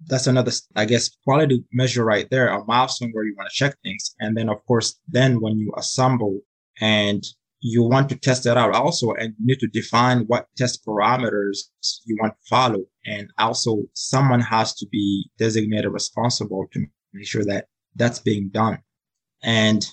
that's 0.08 0.28
another, 0.28 0.52
I 0.76 0.86
guess, 0.86 1.10
quality 1.26 1.64
measure 1.74 2.06
right 2.06 2.30
there, 2.30 2.48
a 2.48 2.64
milestone 2.66 3.12
where 3.12 3.26
you 3.26 3.36
want 3.38 3.50
to 3.50 3.56
check 3.56 3.76
things. 3.84 4.16
And 4.20 4.36
then, 4.38 4.50
of 4.50 4.66
course, 4.66 5.00
then 5.08 5.42
when 5.42 5.58
you 5.58 5.74
assemble 5.78 6.40
and 6.80 7.24
you 7.62 7.84
want 7.84 8.10
to 8.10 8.16
test 8.16 8.44
that 8.46 8.58
out 8.58 8.74
also, 8.74 9.14
and 9.14 9.34
you 9.38 9.48
need 9.48 9.60
to 9.60 9.68
define 9.68 10.20
what 10.28 10.48
test 10.58 10.86
parameters 10.86 11.58
you 12.06 12.18
want 12.22 12.34
to 12.34 12.50
follow. 12.50 12.84
And 13.06 13.30
also 13.38 13.84
someone 13.94 14.40
has 14.42 14.74
to 14.76 14.88
be 14.88 15.30
designated 15.38 15.92
responsible 15.92 16.68
to 16.74 16.86
make 17.14 17.28
sure 17.28 17.44
that 17.46 17.68
that's 17.96 18.20
being 18.20 18.50
done. 18.50 18.80
And 19.44 19.86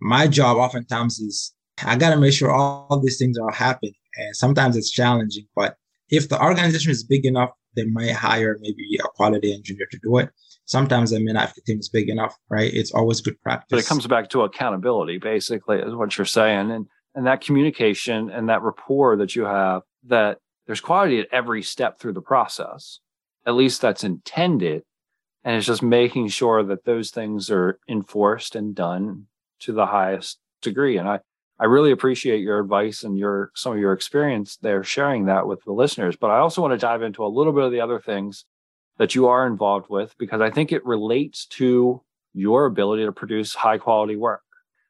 my 0.00 0.28
job 0.28 0.58
oftentimes 0.58 1.18
is 1.18 1.54
I 1.84 1.96
got 1.96 2.10
to 2.10 2.16
make 2.16 2.32
sure 2.32 2.50
all 2.50 3.00
these 3.00 3.18
things 3.18 3.38
are 3.38 3.52
happening. 3.52 3.94
And 4.16 4.36
sometimes 4.36 4.76
it's 4.76 4.90
challenging, 4.90 5.46
but 5.54 5.76
if 6.10 6.28
the 6.28 6.42
organization 6.42 6.90
is 6.90 7.04
big 7.04 7.24
enough, 7.24 7.50
they 7.76 7.84
might 7.84 8.12
hire 8.12 8.58
maybe 8.60 8.98
a 8.98 9.08
quality 9.08 9.52
engineer 9.54 9.86
to 9.90 9.98
do 10.02 10.18
it. 10.18 10.30
Sometimes 10.64 11.10
they 11.10 11.18
may 11.18 11.32
not 11.32 11.48
if 11.48 11.54
the 11.54 11.60
team 11.62 11.78
is 11.78 11.88
big 11.88 12.08
enough, 12.08 12.36
right? 12.50 12.72
It's 12.72 12.92
always 12.92 13.20
good 13.20 13.40
practice. 13.42 13.68
But 13.70 13.78
it 13.78 13.86
comes 13.86 14.06
back 14.06 14.28
to 14.30 14.42
accountability, 14.42 15.18
basically, 15.18 15.78
is 15.78 15.94
what 15.94 16.16
you're 16.18 16.24
saying. 16.24 16.70
And 16.70 16.86
and 17.14 17.26
that 17.26 17.40
communication 17.40 18.30
and 18.30 18.48
that 18.48 18.62
rapport 18.62 19.16
that 19.16 19.34
you 19.34 19.44
have 19.44 19.82
that 20.04 20.38
there's 20.66 20.80
quality 20.80 21.18
at 21.18 21.28
every 21.32 21.62
step 21.62 21.98
through 21.98 22.12
the 22.12 22.20
process. 22.20 23.00
At 23.46 23.54
least 23.54 23.80
that's 23.80 24.04
intended. 24.04 24.82
And 25.42 25.56
it's 25.56 25.66
just 25.66 25.82
making 25.82 26.28
sure 26.28 26.62
that 26.62 26.84
those 26.84 27.10
things 27.10 27.50
are 27.50 27.78
enforced 27.88 28.54
and 28.54 28.74
done 28.74 29.26
to 29.60 29.72
the 29.72 29.86
highest 29.86 30.38
degree. 30.60 30.98
And 30.98 31.08
I, 31.08 31.20
I 31.58 31.64
really 31.64 31.90
appreciate 31.90 32.40
your 32.40 32.60
advice 32.60 33.02
and 33.02 33.18
your 33.18 33.50
some 33.54 33.72
of 33.72 33.78
your 33.78 33.92
experience 33.92 34.58
there 34.58 34.84
sharing 34.84 35.24
that 35.26 35.46
with 35.46 35.64
the 35.64 35.72
listeners. 35.72 36.16
But 36.16 36.30
I 36.30 36.38
also 36.38 36.60
want 36.60 36.72
to 36.72 36.78
dive 36.78 37.02
into 37.02 37.24
a 37.24 37.26
little 37.26 37.52
bit 37.52 37.64
of 37.64 37.72
the 37.72 37.80
other 37.80 37.98
things 37.98 38.44
that 38.98 39.14
you 39.14 39.28
are 39.28 39.46
involved 39.46 39.88
with 39.88 40.14
because 40.18 40.40
I 40.40 40.50
think 40.50 40.70
it 40.70 40.84
relates 40.84 41.46
to 41.46 42.02
your 42.34 42.66
ability 42.66 43.04
to 43.06 43.12
produce 43.12 43.54
high 43.54 43.78
quality 43.78 44.16
work. 44.16 44.42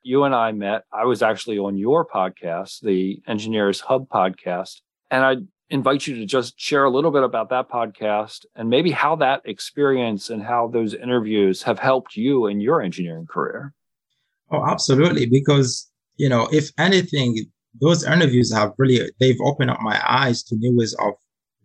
You 0.09 0.25
and 0.25 0.35
I 0.35 0.53
met. 0.53 0.85
I 0.91 1.05
was 1.05 1.21
actually 1.21 1.59
on 1.59 1.77
your 1.77 2.03
podcast, 2.03 2.81
the 2.81 3.21
Engineers 3.27 3.81
Hub 3.81 4.09
podcast, 4.09 4.81
and 5.11 5.23
I 5.23 5.37
invite 5.69 6.07
you 6.07 6.15
to 6.15 6.25
just 6.25 6.59
share 6.59 6.85
a 6.85 6.91
little 6.91 7.11
bit 7.11 7.25
about 7.25 7.51
that 7.51 7.69
podcast 7.69 8.47
and 8.57 8.71
maybe 8.71 8.91
how 8.91 9.17
that 9.17 9.43
experience 9.45 10.31
and 10.31 10.43
how 10.43 10.69
those 10.69 10.95
interviews 10.95 11.63
have 11.65 11.79
helped 11.79 12.17
you 12.17 12.47
in 12.47 12.59
your 12.59 12.81
engineering 12.81 13.27
career. 13.27 13.75
Oh, 14.51 14.65
absolutely. 14.67 15.27
Because 15.27 15.91
you 16.17 16.31
know, 16.31 16.49
if 16.53 16.71
anything, 16.79 17.45
those 17.79 18.03
interviews 18.03 18.51
have 18.51 18.73
really 18.79 19.11
they've 19.21 19.43
opened 19.43 19.73
up 19.73 19.83
my 19.83 20.03
eyes 20.09 20.43
to 20.45 20.57
new 20.57 20.75
ways 20.75 20.95
of 21.01 21.13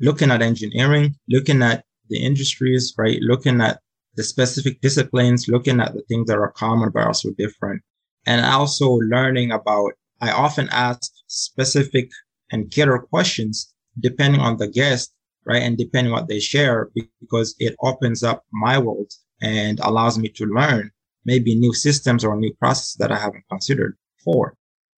looking 0.01 0.31
at 0.31 0.41
engineering, 0.41 1.15
looking 1.29 1.61
at 1.61 1.85
the 2.09 2.17
industries, 2.21 2.93
right? 2.97 3.21
Looking 3.21 3.61
at 3.61 3.79
the 4.15 4.23
specific 4.23 4.81
disciplines, 4.81 5.47
looking 5.47 5.79
at 5.79 5.93
the 5.93 6.01
things 6.09 6.27
that 6.27 6.37
are 6.37 6.51
common 6.51 6.89
but 6.93 7.07
also 7.07 7.31
different. 7.37 7.81
And 8.25 8.45
also 8.45 8.89
learning 8.89 9.51
about 9.51 9.93
I 10.21 10.31
often 10.31 10.69
ask 10.71 11.11
specific 11.27 12.09
and 12.51 12.71
cater 12.71 12.99
questions 12.99 13.73
depending 13.99 14.39
on 14.41 14.57
the 14.57 14.67
guest, 14.67 15.13
right? 15.45 15.61
And 15.61 15.77
depending 15.77 16.13
what 16.13 16.27
they 16.27 16.39
share, 16.39 16.89
because 17.19 17.55
it 17.59 17.75
opens 17.81 18.23
up 18.23 18.43
my 18.51 18.77
world 18.77 19.11
and 19.41 19.79
allows 19.81 20.17
me 20.17 20.29
to 20.29 20.45
learn 20.45 20.91
maybe 21.25 21.55
new 21.55 21.73
systems 21.73 22.23
or 22.23 22.35
new 22.37 22.53
processes 22.53 22.95
that 22.99 23.11
I 23.11 23.17
haven't 23.17 23.43
considered 23.49 23.97
before. 24.17 24.55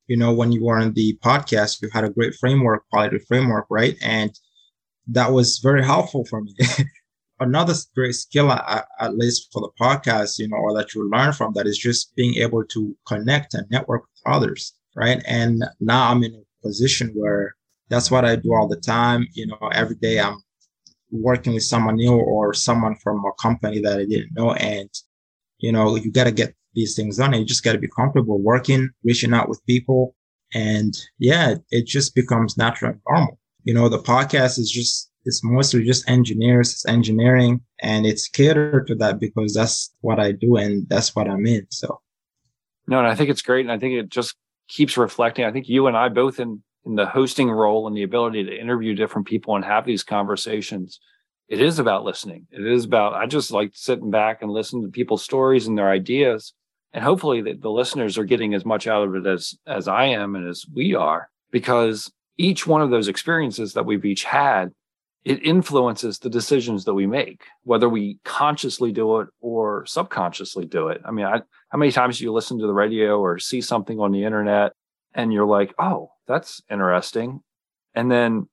You 0.07 0.17
know, 0.17 0.33
when 0.33 0.51
you 0.51 0.63
were 0.63 0.77
on 0.77 0.93
the 0.93 1.17
podcast, 1.23 1.81
you 1.81 1.89
had 1.91 2.03
a 2.03 2.09
great 2.09 2.35
framework, 2.35 2.83
quality 2.91 3.19
framework, 3.19 3.65
right? 3.69 3.95
And 4.01 4.31
that 5.07 5.31
was 5.31 5.59
very 5.59 5.83
helpful 5.83 6.25
for 6.25 6.41
me. 6.41 6.55
Another 7.39 7.73
great 7.93 8.15
skill, 8.15 8.51
at, 8.51 8.87
at 8.99 9.17
least 9.17 9.49
for 9.51 9.61
the 9.61 9.69
podcast, 9.79 10.39
you 10.39 10.47
know, 10.47 10.57
or 10.57 10.73
that 10.73 10.93
you 10.93 11.09
learn 11.09 11.33
from 11.33 11.53
that 11.53 11.67
is 11.67 11.77
just 11.77 12.15
being 12.15 12.35
able 12.35 12.63
to 12.65 12.95
connect 13.07 13.53
and 13.53 13.69
network 13.69 14.03
with 14.03 14.33
others, 14.33 14.73
right? 14.95 15.21
And 15.27 15.63
now 15.79 16.11
I'm 16.11 16.23
in 16.23 16.33
a 16.33 16.67
position 16.67 17.11
where 17.13 17.55
that's 17.89 18.09
what 18.09 18.25
I 18.25 18.37
do 18.37 18.53
all 18.53 18.67
the 18.67 18.79
time. 18.79 19.27
You 19.33 19.47
know, 19.47 19.69
every 19.73 19.95
day 19.95 20.19
I'm 20.19 20.37
working 21.11 21.53
with 21.53 21.63
someone 21.63 21.95
new 21.95 22.13
or 22.13 22.53
someone 22.53 22.95
from 22.95 23.23
a 23.25 23.31
company 23.41 23.81
that 23.81 23.99
I 23.99 24.05
didn't 24.05 24.33
know. 24.33 24.53
And, 24.53 24.89
you 25.57 25.71
know, 25.71 25.95
you 25.95 26.11
got 26.11 26.23
to 26.23 26.31
get 26.31 26.55
these 26.73 26.95
things 26.95 27.17
done. 27.17 27.33
And 27.33 27.41
you 27.41 27.45
just 27.45 27.63
got 27.63 27.73
to 27.73 27.79
be 27.79 27.89
comfortable 27.89 28.41
working, 28.41 28.89
reaching 29.03 29.33
out 29.33 29.49
with 29.49 29.65
people. 29.65 30.15
And 30.53 30.97
yeah, 31.19 31.55
it 31.69 31.85
just 31.85 32.15
becomes 32.15 32.57
natural 32.57 32.91
and 32.91 33.01
normal. 33.09 33.39
You 33.65 33.73
know, 33.73 33.89
the 33.89 33.99
podcast 33.99 34.57
is 34.57 34.71
just, 34.71 35.11
it's 35.25 35.43
mostly 35.43 35.83
just 35.83 36.09
engineers, 36.09 36.71
it's 36.71 36.85
engineering, 36.85 37.61
and 37.81 38.05
it's 38.05 38.27
catered 38.27 38.87
to 38.87 38.95
that 38.95 39.19
because 39.19 39.53
that's 39.53 39.93
what 40.01 40.19
I 40.19 40.31
do 40.31 40.55
and 40.55 40.87
that's 40.87 41.15
what 41.15 41.27
I'm 41.27 41.45
in. 41.45 41.67
So, 41.69 42.01
no, 42.87 42.99
and 42.99 43.07
I 43.07 43.15
think 43.15 43.29
it's 43.29 43.41
great. 43.41 43.65
And 43.65 43.71
I 43.71 43.79
think 43.79 43.93
it 43.93 44.09
just 44.09 44.35
keeps 44.67 44.97
reflecting. 44.97 45.45
I 45.45 45.51
think 45.51 45.67
you 45.67 45.87
and 45.87 45.97
I 45.97 46.09
both 46.09 46.39
in 46.39 46.63
in 46.85 46.95
the 46.95 47.05
hosting 47.05 47.49
role 47.49 47.87
and 47.87 47.97
the 47.97 48.03
ability 48.03 48.43
to 48.43 48.59
interview 48.59 48.93
different 48.93 49.27
people 49.27 49.55
and 49.55 49.65
have 49.65 49.85
these 49.85 50.03
conversations, 50.03 50.99
it 51.47 51.59
is 51.59 51.79
about 51.79 52.03
listening. 52.03 52.47
It 52.51 52.65
is 52.65 52.85
about, 52.85 53.13
I 53.13 53.25
just 53.25 53.51
like 53.51 53.71
sitting 53.73 54.11
back 54.11 54.41
and 54.41 54.51
listening 54.51 54.83
to 54.83 54.89
people's 54.89 55.23
stories 55.23 55.67
and 55.67 55.77
their 55.77 55.89
ideas. 55.89 56.53
And 56.93 57.03
hopefully 57.03 57.41
the, 57.41 57.53
the 57.53 57.71
listeners 57.71 58.17
are 58.17 58.23
getting 58.23 58.53
as 58.53 58.65
much 58.65 58.87
out 58.87 59.07
of 59.07 59.15
it 59.15 59.25
as, 59.25 59.55
as 59.67 59.87
I 59.87 60.05
am 60.05 60.35
and 60.35 60.47
as 60.47 60.65
we 60.73 60.95
are, 60.95 61.29
because 61.51 62.11
each 62.37 62.67
one 62.67 62.81
of 62.81 62.89
those 62.89 63.07
experiences 63.07 63.73
that 63.73 63.85
we've 63.85 64.05
each 64.05 64.23
had, 64.23 64.71
it 65.25 65.43
influences 65.43 66.19
the 66.19 66.29
decisions 66.29 66.85
that 66.85 66.93
we 66.93 67.07
make, 67.07 67.41
whether 67.63 67.89
we 67.89 68.19
consciously 68.23 68.91
do 68.91 69.19
it 69.19 69.27
or 69.41 69.83
subconsciously 69.87 70.65
do 70.65 70.87
it. 70.89 71.01
I 71.03 71.09
mean, 71.09 71.25
I, 71.25 71.41
how 71.69 71.79
many 71.79 71.91
times 71.91 72.19
do 72.19 72.23
you 72.23 72.31
listen 72.31 72.59
to 72.59 72.67
the 72.67 72.73
radio 72.73 73.19
or 73.19 73.39
see 73.39 73.59
something 73.59 73.99
on 73.99 74.11
the 74.11 74.23
internet 74.23 74.73
and 75.15 75.33
you're 75.33 75.47
like, 75.47 75.73
oh, 75.79 76.11
that's 76.27 76.61
interesting. 76.69 77.41
And 77.95 78.11
then 78.11 78.47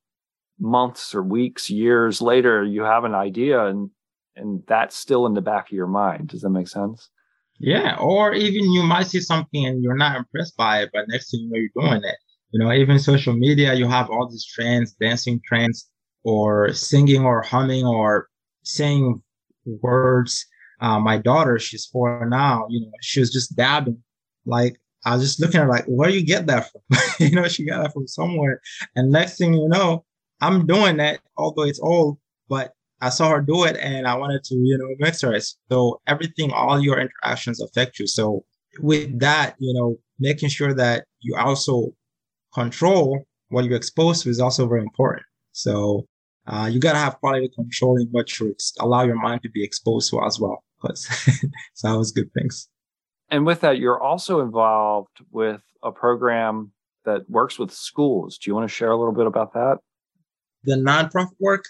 months 0.59 1.15
or 1.15 1.23
weeks, 1.23 1.69
years 1.69 2.23
later, 2.23 2.65
you 2.65 2.83
have 2.83 3.05
an 3.05 3.15
idea 3.15 3.67
and 3.67 3.91
and 4.35 4.63
that's 4.67 4.97
still 4.97 5.27
in 5.27 5.35
the 5.35 5.43
back 5.43 5.67
of 5.67 5.73
your 5.73 5.87
mind. 5.87 6.29
Does 6.29 6.41
that 6.41 6.49
make 6.49 6.69
sense? 6.69 7.11
Yeah. 7.59 7.97
Or 7.99 8.33
even 8.33 8.73
you 8.73 8.83
might 8.83 9.09
see 9.09 9.21
something 9.21 9.67
and 9.67 9.83
you're 9.83 9.95
not 9.95 10.17
impressed 10.17 10.57
by 10.57 10.81
it, 10.83 10.91
but 10.91 11.05
next 11.09 11.31
thing 11.31 11.41
you 11.41 11.51
know, 11.51 11.59
you're 11.59 11.87
doing 11.87 12.03
it. 12.03 12.17
You 12.51 12.61
know, 12.61 12.73
even 12.73 12.99
social 12.99 13.35
media, 13.35 13.75
you 13.75 13.87
have 13.89 14.09
all 14.09 14.27
these 14.31 14.47
trends, 14.47 14.93
dancing 14.93 15.39
trends, 15.47 15.91
or 16.25 16.73
singing 16.73 17.25
or 17.25 17.43
humming 17.43 17.85
or 17.85 18.29
saying 18.63 19.23
words. 19.65 20.47
Uh, 20.81 20.99
my 20.99 21.17
daughter, 21.17 21.59
she's 21.59 21.87
four 21.87 22.29
now, 22.29 22.67
you 22.69 22.81
know, 22.81 22.91
she 23.01 23.21
was 23.21 23.33
just 23.33 23.55
dabbing 23.57 24.03
like 24.47 24.77
I 25.05 25.15
was 25.15 25.23
just 25.23 25.41
looking 25.41 25.61
at 25.61 25.65
her 25.65 25.71
like, 25.71 25.85
where 25.87 26.11
do 26.11 26.17
you 26.17 26.25
get 26.25 26.47
that 26.47 26.71
from? 26.71 26.99
you 27.19 27.31
know, 27.31 27.49
she 27.49 27.65
got 27.65 27.83
that 27.83 27.93
from 27.93 28.07
somewhere. 28.07 28.61
And 28.95 29.11
next 29.11 29.37
thing 29.37 29.55
you 29.55 29.69
know, 29.69 30.05
I'm 30.41 30.67
doing 30.67 30.97
that, 30.99 31.21
although 31.37 31.65
it's 31.65 31.81
old, 31.81 32.19
but 32.49 32.73
I 33.01 33.09
saw 33.09 33.31
her 33.31 33.41
do 33.41 33.65
it 33.65 33.77
and 33.79 34.07
I 34.07 34.15
wanted 34.17 34.45
to, 34.45 34.55
you 34.55 34.79
know, 34.79 34.89
mix 34.99 35.21
her. 35.23 35.37
So 35.71 36.01
everything, 36.07 36.53
all 36.53 36.81
your 36.81 37.01
interactions 37.01 37.61
affect 37.61 37.99
you. 37.99 38.07
So 38.07 38.45
with 38.81 39.19
that, 39.19 39.57
you 39.59 39.75
know, 39.75 39.99
making 40.21 40.51
sure 40.51 40.73
that 40.75 41.05
you 41.21 41.37
also 41.37 41.93
control 42.55 43.27
what 43.49 43.65
you're 43.65 43.77
exposed 43.77 44.23
to 44.23 44.31
is 44.31 44.41
also 44.41 44.69
very 44.69 44.83
important. 44.83 45.27
So 45.51 46.07
uh, 46.47 46.69
you 46.71 46.81
got 46.81 46.93
to 46.93 46.99
have 46.99 47.19
quality 47.21 47.49
control 47.55 48.01
in 48.01 48.09
what 48.11 48.39
you 48.39 48.51
ex- 48.51 48.73
allow 48.81 49.03
your 49.03 49.21
mind 49.21 49.43
to 49.43 49.51
be 49.51 49.63
exposed 49.65 50.11
to 50.11 50.23
as 50.25 50.41
well. 50.41 50.65
Because 50.81 51.07
so 51.75 51.89
that 51.89 51.97
was 51.97 52.11
good 52.11 52.33
things 52.33 52.69
and 53.33 53.47
with 53.47 53.63
that, 53.63 53.79
you're 53.79 54.01
also 54.01 54.41
involved 54.41 55.17
with 55.31 55.63
a 55.83 55.91
program 55.91 56.71
that 57.07 57.29
works 57.31 57.59
with 57.59 57.73
schools. 57.73 58.37
Do 58.37 58.51
you 58.51 58.55
want 58.55 58.69
to 58.69 58.75
share 58.75 58.91
a 58.91 58.97
little 58.97 59.15
bit 59.15 59.27
about 59.27 59.55
that? 59.55 59.79
The 60.65 60.75
nonprofit 60.75 61.31
work. 61.41 61.65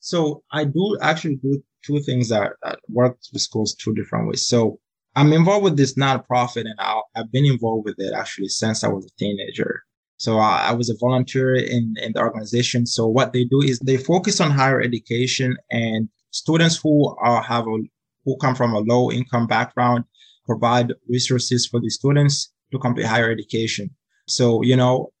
So 0.00 0.42
I 0.50 0.64
do 0.64 0.98
actually 1.00 1.36
do 1.36 1.62
two 1.86 2.00
things 2.00 2.30
that, 2.30 2.54
that 2.64 2.80
work 2.88 3.16
with 3.32 3.40
schools 3.40 3.76
two 3.76 3.94
different 3.94 4.28
ways. 4.28 4.44
So 4.44 4.80
I'm 5.14 5.32
involved 5.32 5.62
with 5.62 5.76
this 5.76 5.94
nonprofit, 5.94 6.62
and 6.62 6.74
I, 6.80 7.00
have 7.14 7.30
been 7.30 7.46
involved 7.46 7.84
with 7.84 7.94
it 7.98 8.12
actually 8.12 8.48
since 8.48 8.82
I 8.82 8.88
was 8.88 9.06
a 9.06 9.16
teenager. 9.16 9.84
So 10.24 10.38
I, 10.38 10.68
I 10.70 10.72
was 10.72 10.88
a 10.88 10.96
volunteer 10.98 11.54
in, 11.54 11.94
in 12.00 12.12
the 12.14 12.20
organization. 12.20 12.86
So 12.86 13.06
what 13.06 13.34
they 13.34 13.44
do 13.44 13.60
is 13.60 13.78
they 13.80 13.98
focus 13.98 14.40
on 14.40 14.50
higher 14.50 14.80
education 14.80 15.54
and 15.70 16.08
students 16.30 16.76
who 16.82 17.14
are 17.18 17.42
have 17.42 17.66
a, 17.66 17.76
who 18.24 18.36
come 18.38 18.54
from 18.54 18.72
a 18.72 18.78
low 18.78 19.12
income 19.12 19.46
background 19.46 20.04
provide 20.46 20.94
resources 21.10 21.66
for 21.66 21.78
the 21.78 21.90
students 21.90 22.52
to 22.72 22.78
complete 22.78 23.06
higher 23.06 23.30
education. 23.30 23.90
So 24.26 24.62
you 24.62 24.76
know, 24.76 25.12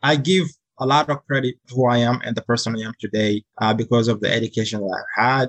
I 0.00 0.14
give 0.14 0.46
a 0.78 0.86
lot 0.86 1.10
of 1.10 1.26
credit 1.26 1.56
to 1.66 1.74
who 1.74 1.88
I 1.88 1.98
am 1.98 2.20
and 2.24 2.36
the 2.36 2.42
person 2.42 2.76
I 2.76 2.86
am 2.86 2.94
today 3.00 3.42
uh, 3.60 3.74
because 3.74 4.06
of 4.06 4.20
the 4.20 4.32
education 4.32 4.80
that 4.80 5.04
I 5.18 5.22
had. 5.22 5.48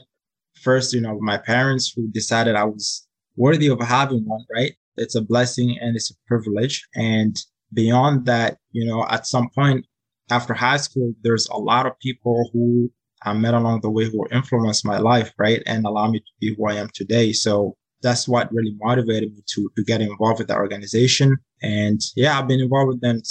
First, 0.62 0.92
you 0.92 1.02
know, 1.02 1.20
my 1.20 1.38
parents 1.38 1.94
who 1.96 2.08
decided 2.08 2.56
I 2.56 2.64
was 2.64 3.08
worthy 3.36 3.68
of 3.68 3.80
having 3.80 4.26
one, 4.26 4.46
right? 4.52 4.74
It's 4.98 5.16
a 5.16 5.22
blessing 5.22 5.78
and 5.80 5.96
it's 5.96 6.10
a 6.10 6.16
privilege. 6.28 6.88
And 6.96 7.36
beyond 7.74 8.26
that, 8.26 8.58
you 8.72 8.86
know, 8.86 9.06
at 9.10 9.28
some 9.28 9.50
point 9.50 9.86
after 10.32 10.54
high 10.54 10.78
school, 10.78 11.14
there's 11.24 11.48
a 11.48 11.58
lot 11.58 11.86
of 11.86 12.00
people 12.00 12.50
who 12.54 12.92
I 13.24 13.34
met 13.34 13.54
along 13.54 13.82
the 13.82 13.90
way 13.90 14.06
who 14.06 14.28
influenced 14.32 14.86
my 14.86 14.98
life, 14.98 15.34
right? 15.38 15.62
And 15.66 15.86
allow 15.86 16.10
me 16.10 16.20
to 16.20 16.32
be 16.40 16.56
who 16.56 16.68
I 16.68 16.76
am 16.76 16.90
today. 16.94 17.32
So 17.34 17.76
that's 18.02 18.28
what 18.28 18.54
really 18.54 18.76
motivated 18.82 19.32
me 19.34 19.42
to, 19.56 19.72
to 19.76 19.84
get 19.84 20.02
involved 20.02 20.40
with 20.40 20.50
the 20.50 20.56
organization. 20.56 21.38
And 21.62 22.02
yeah, 22.16 22.38
I've 22.38 22.48
been 22.48 22.60
involved 22.60 22.90
with 22.90 23.02
them 23.02 23.22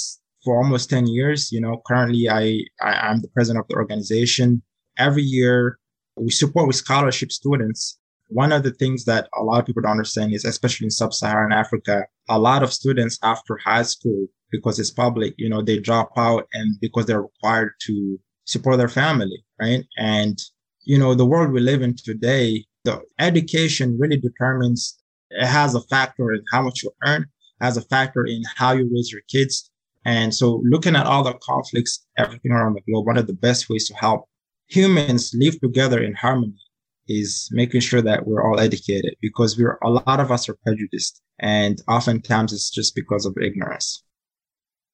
for 0.42 0.56
almost 0.56 0.88
10 0.90 1.06
years. 1.08 1.52
You 1.52 1.60
know, 1.60 1.82
currently 1.86 2.28
I, 2.28 2.62
I 2.80 3.10
am 3.10 3.20
the 3.20 3.28
president 3.28 3.64
of 3.64 3.68
the 3.68 3.76
organization. 3.76 4.62
Every 4.98 5.22
year 5.22 5.78
we 6.16 6.30
support 6.30 6.66
with 6.66 6.76
scholarship 6.76 7.32
students 7.32 7.98
one 8.32 8.52
of 8.52 8.62
the 8.62 8.72
things 8.72 9.04
that 9.04 9.28
a 9.38 9.42
lot 9.42 9.60
of 9.60 9.66
people 9.66 9.82
don't 9.82 9.92
understand 9.92 10.32
is, 10.32 10.44
especially 10.44 10.86
in 10.86 10.90
sub-Saharan 10.90 11.52
Africa, 11.52 12.06
a 12.28 12.38
lot 12.38 12.62
of 12.62 12.72
students 12.72 13.18
after 13.22 13.58
high 13.58 13.82
school, 13.82 14.26
because 14.50 14.78
it's 14.78 14.90
public, 14.90 15.34
you 15.38 15.48
know, 15.48 15.62
they 15.62 15.78
drop 15.78 16.10
out 16.16 16.46
and 16.52 16.78
because 16.80 17.06
they're 17.06 17.22
required 17.22 17.72
to 17.86 18.18
support 18.44 18.78
their 18.78 18.88
family, 18.88 19.44
right? 19.60 19.84
And, 19.96 20.40
you 20.82 20.98
know, 20.98 21.14
the 21.14 21.26
world 21.26 21.52
we 21.52 21.60
live 21.60 21.82
in 21.82 21.96
today, 21.96 22.64
the 22.84 23.00
education 23.18 23.96
really 23.98 24.18
determines, 24.18 24.98
it 25.30 25.46
has 25.46 25.74
a 25.74 25.80
factor 25.82 26.32
in 26.32 26.42
how 26.52 26.62
much 26.62 26.82
you 26.82 26.90
earn, 27.04 27.26
has 27.60 27.76
a 27.76 27.82
factor 27.82 28.26
in 28.26 28.42
how 28.56 28.72
you 28.72 28.90
raise 28.92 29.10
your 29.12 29.22
kids. 29.28 29.70
And 30.04 30.34
so 30.34 30.60
looking 30.64 30.96
at 30.96 31.06
all 31.06 31.22
the 31.22 31.34
conflicts, 31.34 32.04
everything 32.18 32.52
around 32.52 32.74
the 32.74 32.80
globe, 32.82 33.06
one 33.06 33.18
of 33.18 33.26
the 33.26 33.32
best 33.34 33.70
ways 33.70 33.86
to 33.88 33.94
help 33.94 34.28
humans 34.66 35.32
live 35.34 35.60
together 35.60 36.02
in 36.02 36.14
harmony 36.14 36.58
is 37.08 37.48
making 37.52 37.80
sure 37.80 38.02
that 38.02 38.26
we're 38.26 38.42
all 38.42 38.60
educated 38.60 39.14
because 39.20 39.58
we're 39.58 39.78
a 39.82 39.90
lot 39.90 40.20
of 40.20 40.30
us 40.30 40.48
are 40.48 40.56
prejudiced 40.64 41.20
and 41.38 41.82
oftentimes 41.88 42.52
it's 42.52 42.70
just 42.70 42.94
because 42.94 43.26
of 43.26 43.36
ignorance. 43.40 44.04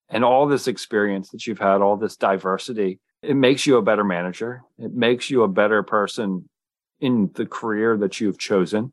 And 0.09 0.25
all 0.25 0.47
this 0.47 0.67
experience 0.69 1.31
that 1.31 1.47
you've 1.47 1.59
had 1.59 1.83
all 1.83 1.97
this 1.97 2.17
diversity 2.17 3.01
it 3.23 3.35
makes 3.35 3.67
you 3.67 3.77
a 3.77 3.83
better 3.83 4.05
manager. 4.05 4.63
It 4.79 4.95
makes 4.95 5.29
you 5.29 5.43
a 5.43 5.49
better 5.49 5.83
person 5.83 6.49
in 7.01 7.31
the 7.35 7.47
career 7.47 7.97
that 7.97 8.21
you've 8.21 8.39
chosen. 8.39 8.93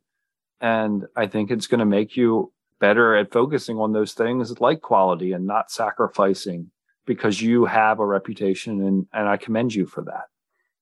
And 0.61 1.05
i 1.15 1.27
think 1.27 1.51
it's 1.51 1.67
going 1.67 1.79
to 1.79 1.85
make 1.85 2.15
you 2.15 2.51
better 2.79 3.15
at 3.15 3.31
focusing 3.31 3.77
on 3.77 3.93
those 3.93 4.13
things 4.13 4.59
like 4.59 4.81
quality 4.81 5.31
and 5.31 5.45
not 5.45 5.71
sacrificing 5.71 6.71
because 7.05 7.41
you 7.41 7.65
have 7.65 7.99
a 7.99 8.05
reputation 8.05 8.81
and, 8.81 9.05
and 9.13 9.27
i 9.29 9.37
commend 9.37 9.73
you 9.73 9.85
for 9.85 10.03
that. 10.03 10.25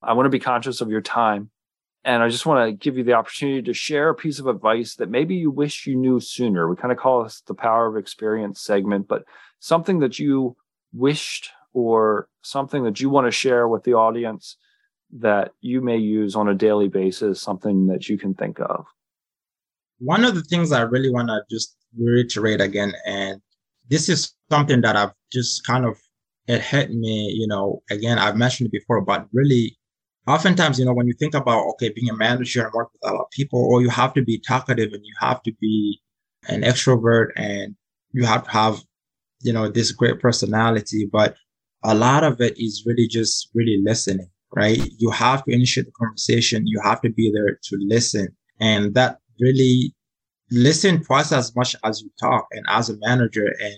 I 0.02 0.14
want 0.14 0.26
to 0.26 0.30
be 0.30 0.40
conscious 0.40 0.82
of 0.82 0.90
your 0.90 1.02
time 1.02 1.50
and 2.06 2.22
I 2.22 2.30
just 2.30 2.46
want 2.46 2.68
to 2.68 2.74
give 2.74 2.98
you 2.98 3.04
the 3.04 3.14
opportunity 3.14 3.62
to 3.62 3.74
share 3.74 4.10
a 4.10 4.16
piece 4.16 4.40
of 4.40 4.48
advice 4.48 4.96
that 4.96 5.10
maybe 5.10 5.36
you 5.36 5.50
wish 5.50 5.88
you 5.88 5.96
knew 5.96 6.20
sooner. 6.20 6.68
We 6.68 6.76
kind 6.76 6.92
of 6.92 6.98
call 6.98 7.24
this 7.24 7.42
the 7.42 7.54
power 7.54 7.88
of 7.88 7.98
experience 7.98 8.62
segment, 8.62 9.08
but 9.08 9.24
something 9.60 10.00
that 10.00 10.20
you 10.20 10.58
wished 10.92 11.52
or 11.74 12.28
something 12.42 12.84
that 12.84 13.00
you 13.00 13.10
want 13.10 13.28
to 13.28 13.32
share 13.32 13.68
with 13.68 13.84
the 13.84 13.94
audience 13.94 14.58
that 15.20 15.52
you 15.62 15.82
may 15.82 15.98
use 15.98 16.36
on 16.36 16.50
a 16.50 16.56
daily 16.56 16.88
basis, 16.88 17.42
something 17.42 17.88
that 17.88 18.10
you 18.10 18.18
can 18.18 18.34
think 18.34 18.60
of. 18.60 18.86
One 20.00 20.26
of 20.26 20.36
the 20.36 20.42
things 20.42 20.72
I 20.72 20.82
really 20.82 21.12
want 21.12 21.30
to 21.30 21.42
just 21.50 21.76
reiterate 21.98 22.60
again, 22.60 22.94
and 23.06 23.40
this 23.90 24.10
is 24.10 24.34
something 24.52 24.82
that 24.82 24.96
I've 24.96 25.14
just 25.32 25.66
kind 25.66 25.86
of, 25.86 25.98
it 26.48 26.62
hit 26.62 26.92
me, 26.92 27.30
you 27.30 27.48
know, 27.48 27.82
again, 27.90 28.18
I've 28.18 28.36
mentioned 28.36 28.68
it 28.68 28.72
before, 28.72 29.02
but 29.02 29.28
really 29.32 29.78
oftentimes, 30.28 30.80
you 30.80 30.86
know, 30.86 30.94
when 30.94 31.08
you 31.08 31.14
think 31.14 31.34
about, 31.34 31.68
okay, 31.72 31.90
being 31.90 32.10
a 32.10 32.16
manager 32.16 32.64
and 32.64 32.74
work 32.74 32.92
with 32.94 33.12
a 33.12 33.14
lot 33.14 33.22
of 33.22 33.30
people, 33.32 33.60
or 33.60 33.82
you 33.82 33.90
have 33.90 34.14
to 34.14 34.24
be 34.24 34.40
talkative 34.40 34.94
and 34.94 35.06
you 35.06 35.14
have 35.20 35.42
to 35.44 35.54
be 35.60 36.00
an 36.48 36.62
extrovert 36.62 37.28
and 37.36 37.76
you 38.12 38.26
have 38.26 38.44
to 38.44 38.52
have, 38.52 38.82
you 39.42 39.52
know, 39.52 39.70
this 39.70 39.92
great 39.92 40.20
personality, 40.20 41.08
but 41.12 41.36
a 41.84 41.94
lot 41.94 42.24
of 42.24 42.40
it 42.40 42.54
is 42.58 42.84
really 42.86 43.08
just 43.08 43.50
really 43.54 43.82
listening, 43.84 44.30
right? 44.56 44.80
You 44.98 45.10
have 45.10 45.44
to 45.46 45.52
initiate 45.52 45.88
the 45.88 45.92
conversation. 45.92 46.68
You 46.68 46.80
have 46.82 47.02
to 47.02 47.10
be 47.10 47.32
there 47.34 47.60
to 47.62 47.78
listen. 47.82 48.28
And 48.60 48.94
that 48.96 49.20
really 49.40 49.94
listen 50.52 51.04
twice 51.04 51.32
as 51.32 51.54
much 51.56 51.76
as 51.84 52.02
you 52.02 52.10
talk 52.20 52.48
and 52.52 52.66
as 52.70 52.90
a 52.90 52.98
manager. 53.00 53.54
And 53.60 53.76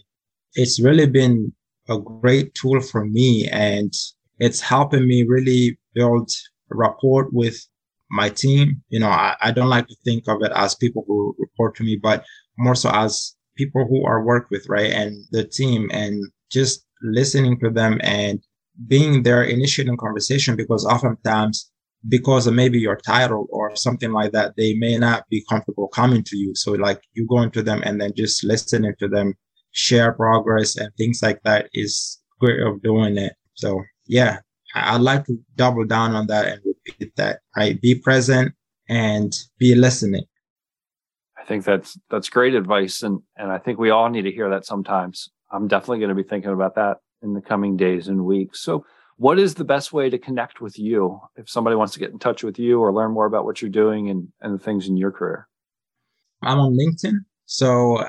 it's 0.54 0.80
really 0.80 1.08
been 1.08 1.54
a 1.90 2.00
great 2.00 2.54
tool 2.54 2.82
for 2.82 3.06
me. 3.06 3.48
And 3.50 3.94
it's 4.40 4.62
helping 4.62 5.08
me 5.08 5.24
really 5.24 5.78
build 5.94 6.30
rapport 6.70 7.30
with 7.32 7.58
my 8.10 8.30
team. 8.30 8.82
You 8.90 9.00
know, 9.00 9.10
I, 9.10 9.36
I 9.42 9.52
don't 9.52 9.70
like 9.70 9.88
to 9.88 9.96
think 10.04 10.28
of 10.28 10.42
it 10.42 10.52
as 10.56 10.76
people 10.76 11.04
who 11.08 11.36
report 11.40 11.76
to 11.78 11.84
me, 11.84 12.00
but 12.02 12.26
more 12.58 12.76
so 12.76 12.90
as 12.94 13.36
people 13.58 13.86
who 13.88 14.06
are 14.06 14.24
worked 14.24 14.52
with, 14.52 14.68
right? 14.70 14.92
And 14.92 15.26
the 15.32 15.44
team 15.44 15.90
and 15.92 16.24
just 16.52 16.86
listening 17.02 17.60
to 17.60 17.70
them 17.70 18.00
and 18.04 18.40
being 18.88 19.24
there 19.24 19.44
initiating 19.44 19.98
conversation 19.98 20.56
because 20.56 20.86
oftentimes 20.86 21.72
because 22.08 22.46
of 22.46 22.54
maybe 22.54 22.80
your 22.80 22.98
title 22.98 23.48
or 23.50 23.76
something 23.76 24.12
like 24.12 24.32
that, 24.32 24.54
they 24.58 24.76
may 24.76 24.98
not 24.98 25.28
be 25.30 25.44
comfortable 25.50 25.88
coming 25.88 26.24
to 26.24 26.38
you. 26.38 26.54
So 26.54 26.74
like 26.74 27.02
you 27.14 27.26
go 27.28 27.42
into 27.42 27.64
them 27.64 27.82
and 27.84 28.00
then 28.00 28.14
just 28.16 28.44
listening 28.44 28.94
to 29.00 29.08
them 29.08 29.34
share 29.72 30.14
progress 30.14 30.78
and 30.78 30.90
things 30.98 31.22
like 31.24 31.42
that 31.44 31.68
is 31.74 32.22
great 32.40 32.62
of 32.62 32.82
doing 32.84 33.18
it. 33.18 33.34
So 33.56 33.82
yeah, 34.08 34.40
I'd 34.76 35.02
like 35.02 35.26
to 35.26 35.38
double 35.56 35.86
down 35.86 36.16
on 36.16 36.28
that 36.28 36.46
and 36.48 36.62
repeat 36.66 37.16
that. 37.16 37.40
Right, 37.56 37.80
be 37.80 37.96
present 37.96 38.54
and 38.90 39.36
be 39.58 39.76
listening. 39.76 40.26
I 41.38 41.46
think 41.46 41.64
that's 41.64 41.98
that's 42.10 42.30
great 42.30 42.56
advice, 42.56 43.04
and 43.04 43.22
and 43.38 43.52
I 43.52 43.58
think 43.58 43.80
we 43.80 43.90
all 43.90 44.10
need 44.10 44.24
to 44.24 44.32
hear 44.32 44.50
that 44.50 44.66
sometimes. 44.66 45.30
I'm 45.52 45.68
definitely 45.68 46.00
going 46.00 46.10
to 46.10 46.16
be 46.16 46.28
thinking 46.28 46.52
about 46.52 46.76
that 46.76 46.98
in 47.22 47.34
the 47.34 47.42
coming 47.42 47.78
days 47.78 48.08
and 48.08 48.26
weeks. 48.26 48.62
So, 48.62 48.86
what 49.18 49.40
is 49.40 49.54
the 49.54 49.64
best 49.64 49.94
way 49.94 50.10
to 50.10 50.18
connect 50.18 50.60
with 50.60 50.78
you 50.78 51.20
if 51.36 51.50
somebody 51.50 51.76
wants 51.76 51.94
to 51.94 52.00
get 52.00 52.12
in 52.12 52.20
touch 52.20 52.44
with 52.44 52.60
you 52.60 52.82
or 52.82 52.92
learn 52.92 53.12
more 53.12 53.26
about 53.26 53.46
what 53.46 53.62
you're 53.62 53.70
doing 53.70 54.10
and 54.10 54.28
and 54.42 54.56
the 54.56 54.64
things 54.64 54.88
in 54.88 54.98
your 54.98 55.12
career? 55.12 55.48
I'm 56.42 56.60
on 56.60 56.78
LinkedIn, 56.78 57.18
so 57.46 58.06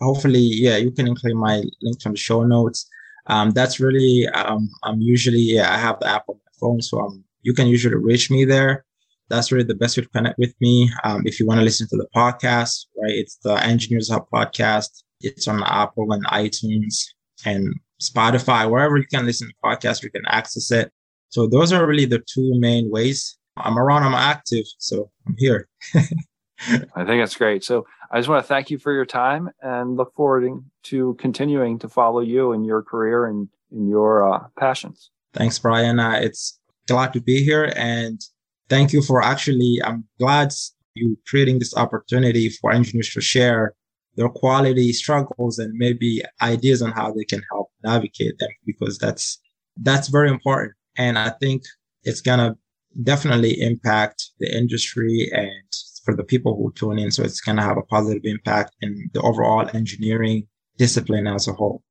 hopefully, 0.00 0.40
yeah, 0.40 0.76
you 0.76 0.90
can 0.90 1.06
include 1.06 1.36
my 1.36 1.62
link 1.82 1.98
on 2.04 2.12
the 2.12 2.18
show 2.18 2.44
notes 2.44 2.88
um, 3.26 3.50
that's 3.50 3.80
really 3.80 4.26
um, 4.28 4.68
I'm 4.82 5.00
usually 5.00 5.38
yeah 5.38 5.72
I 5.72 5.78
have 5.78 6.00
the 6.00 6.08
app 6.08 6.24
on 6.28 6.36
my 6.36 6.52
phone, 6.60 6.82
so 6.82 7.00
um, 7.00 7.24
you 7.42 7.52
can 7.52 7.66
usually 7.66 7.96
reach 7.96 8.30
me 8.30 8.44
there. 8.44 8.84
That's 9.28 9.52
really 9.52 9.64
the 9.64 9.74
best 9.74 9.96
way 9.96 10.02
to 10.02 10.08
connect 10.08 10.38
with 10.38 10.54
me. 10.60 10.90
Um, 11.04 11.22
if 11.24 11.38
you 11.38 11.46
want 11.46 11.58
to 11.60 11.64
listen 11.64 11.86
to 11.88 11.96
the 11.96 12.08
podcast, 12.14 12.86
right? 13.00 13.12
It's 13.12 13.36
the 13.36 13.54
Engineers 13.62 14.10
Hub 14.10 14.26
podcast. 14.32 15.04
It's 15.20 15.46
on 15.46 15.62
Apple 15.62 16.12
and 16.12 16.26
iTunes 16.26 17.04
and 17.44 17.74
Spotify, 18.00 18.68
wherever 18.68 18.96
you 18.96 19.06
can 19.06 19.26
listen 19.26 19.48
to 19.48 19.54
podcasts, 19.64 20.02
you 20.02 20.10
can 20.10 20.24
access 20.26 20.70
it. 20.70 20.90
So 21.28 21.46
those 21.46 21.72
are 21.72 21.86
really 21.86 22.06
the 22.06 22.22
two 22.26 22.58
main 22.58 22.90
ways. 22.90 23.36
I'm 23.56 23.78
around, 23.78 24.04
I'm 24.04 24.14
active, 24.14 24.64
so 24.78 25.10
I'm 25.26 25.36
here. 25.38 25.68
I 25.94 27.04
think 27.04 27.20
that's 27.22 27.36
great. 27.36 27.62
So 27.64 27.86
I 28.10 28.18
just 28.18 28.28
want 28.28 28.42
to 28.42 28.48
thank 28.48 28.70
you 28.70 28.78
for 28.78 28.92
your 28.92 29.06
time 29.06 29.50
and 29.62 29.96
look 29.96 30.14
forward 30.14 30.64
to 30.84 31.14
continuing 31.14 31.78
to 31.78 31.88
follow 31.88 32.20
you 32.20 32.52
in 32.52 32.64
your 32.64 32.82
career 32.82 33.26
and 33.26 33.48
in 33.70 33.88
your 33.88 34.32
uh, 34.32 34.46
passions. 34.58 35.10
Thanks, 35.32 35.58
Brian. 35.58 36.00
Uh, 36.00 36.18
it's 36.20 36.58
glad 36.88 37.12
to 37.12 37.20
be 37.20 37.44
here 37.44 37.72
and 37.76 38.20
thank 38.68 38.92
you 38.92 39.02
for 39.02 39.22
actually, 39.22 39.80
I'm 39.84 40.04
glad 40.18 40.52
you 40.94 41.16
creating 41.26 41.60
this 41.60 41.76
opportunity 41.76 42.48
for 42.48 42.72
engineers 42.72 43.10
to 43.10 43.20
share 43.20 43.74
their 44.16 44.28
quality 44.28 44.92
struggles 44.92 45.58
and 45.58 45.72
maybe 45.74 46.22
ideas 46.42 46.82
on 46.82 46.92
how 46.92 47.12
they 47.12 47.24
can 47.24 47.42
help 47.50 47.70
navigate 47.84 48.38
them 48.38 48.50
because 48.66 48.98
that's 48.98 49.38
that's 49.82 50.08
very 50.08 50.28
important 50.28 50.74
and 50.96 51.18
i 51.18 51.30
think 51.40 51.62
it's 52.02 52.20
gonna 52.20 52.56
definitely 53.04 53.60
impact 53.60 54.30
the 54.40 54.56
industry 54.56 55.30
and 55.32 55.72
for 56.04 56.16
the 56.16 56.24
people 56.24 56.56
who 56.56 56.72
tune 56.74 56.98
in. 56.98 57.10
So 57.10 57.22
it's 57.22 57.40
going 57.40 57.56
to 57.56 57.62
have 57.62 57.76
a 57.76 57.82
positive 57.82 58.22
impact 58.24 58.74
in 58.80 59.10
the 59.12 59.20
overall 59.20 59.68
engineering 59.74 60.46
discipline 60.76 61.26
as 61.26 61.48
a 61.48 61.52
whole. 61.52 61.82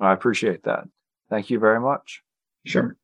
I 0.00 0.12
appreciate 0.12 0.62
that. 0.64 0.84
Thank 1.28 1.50
you 1.50 1.58
very 1.58 1.80
much. 1.80 2.22
Sure. 2.64 2.96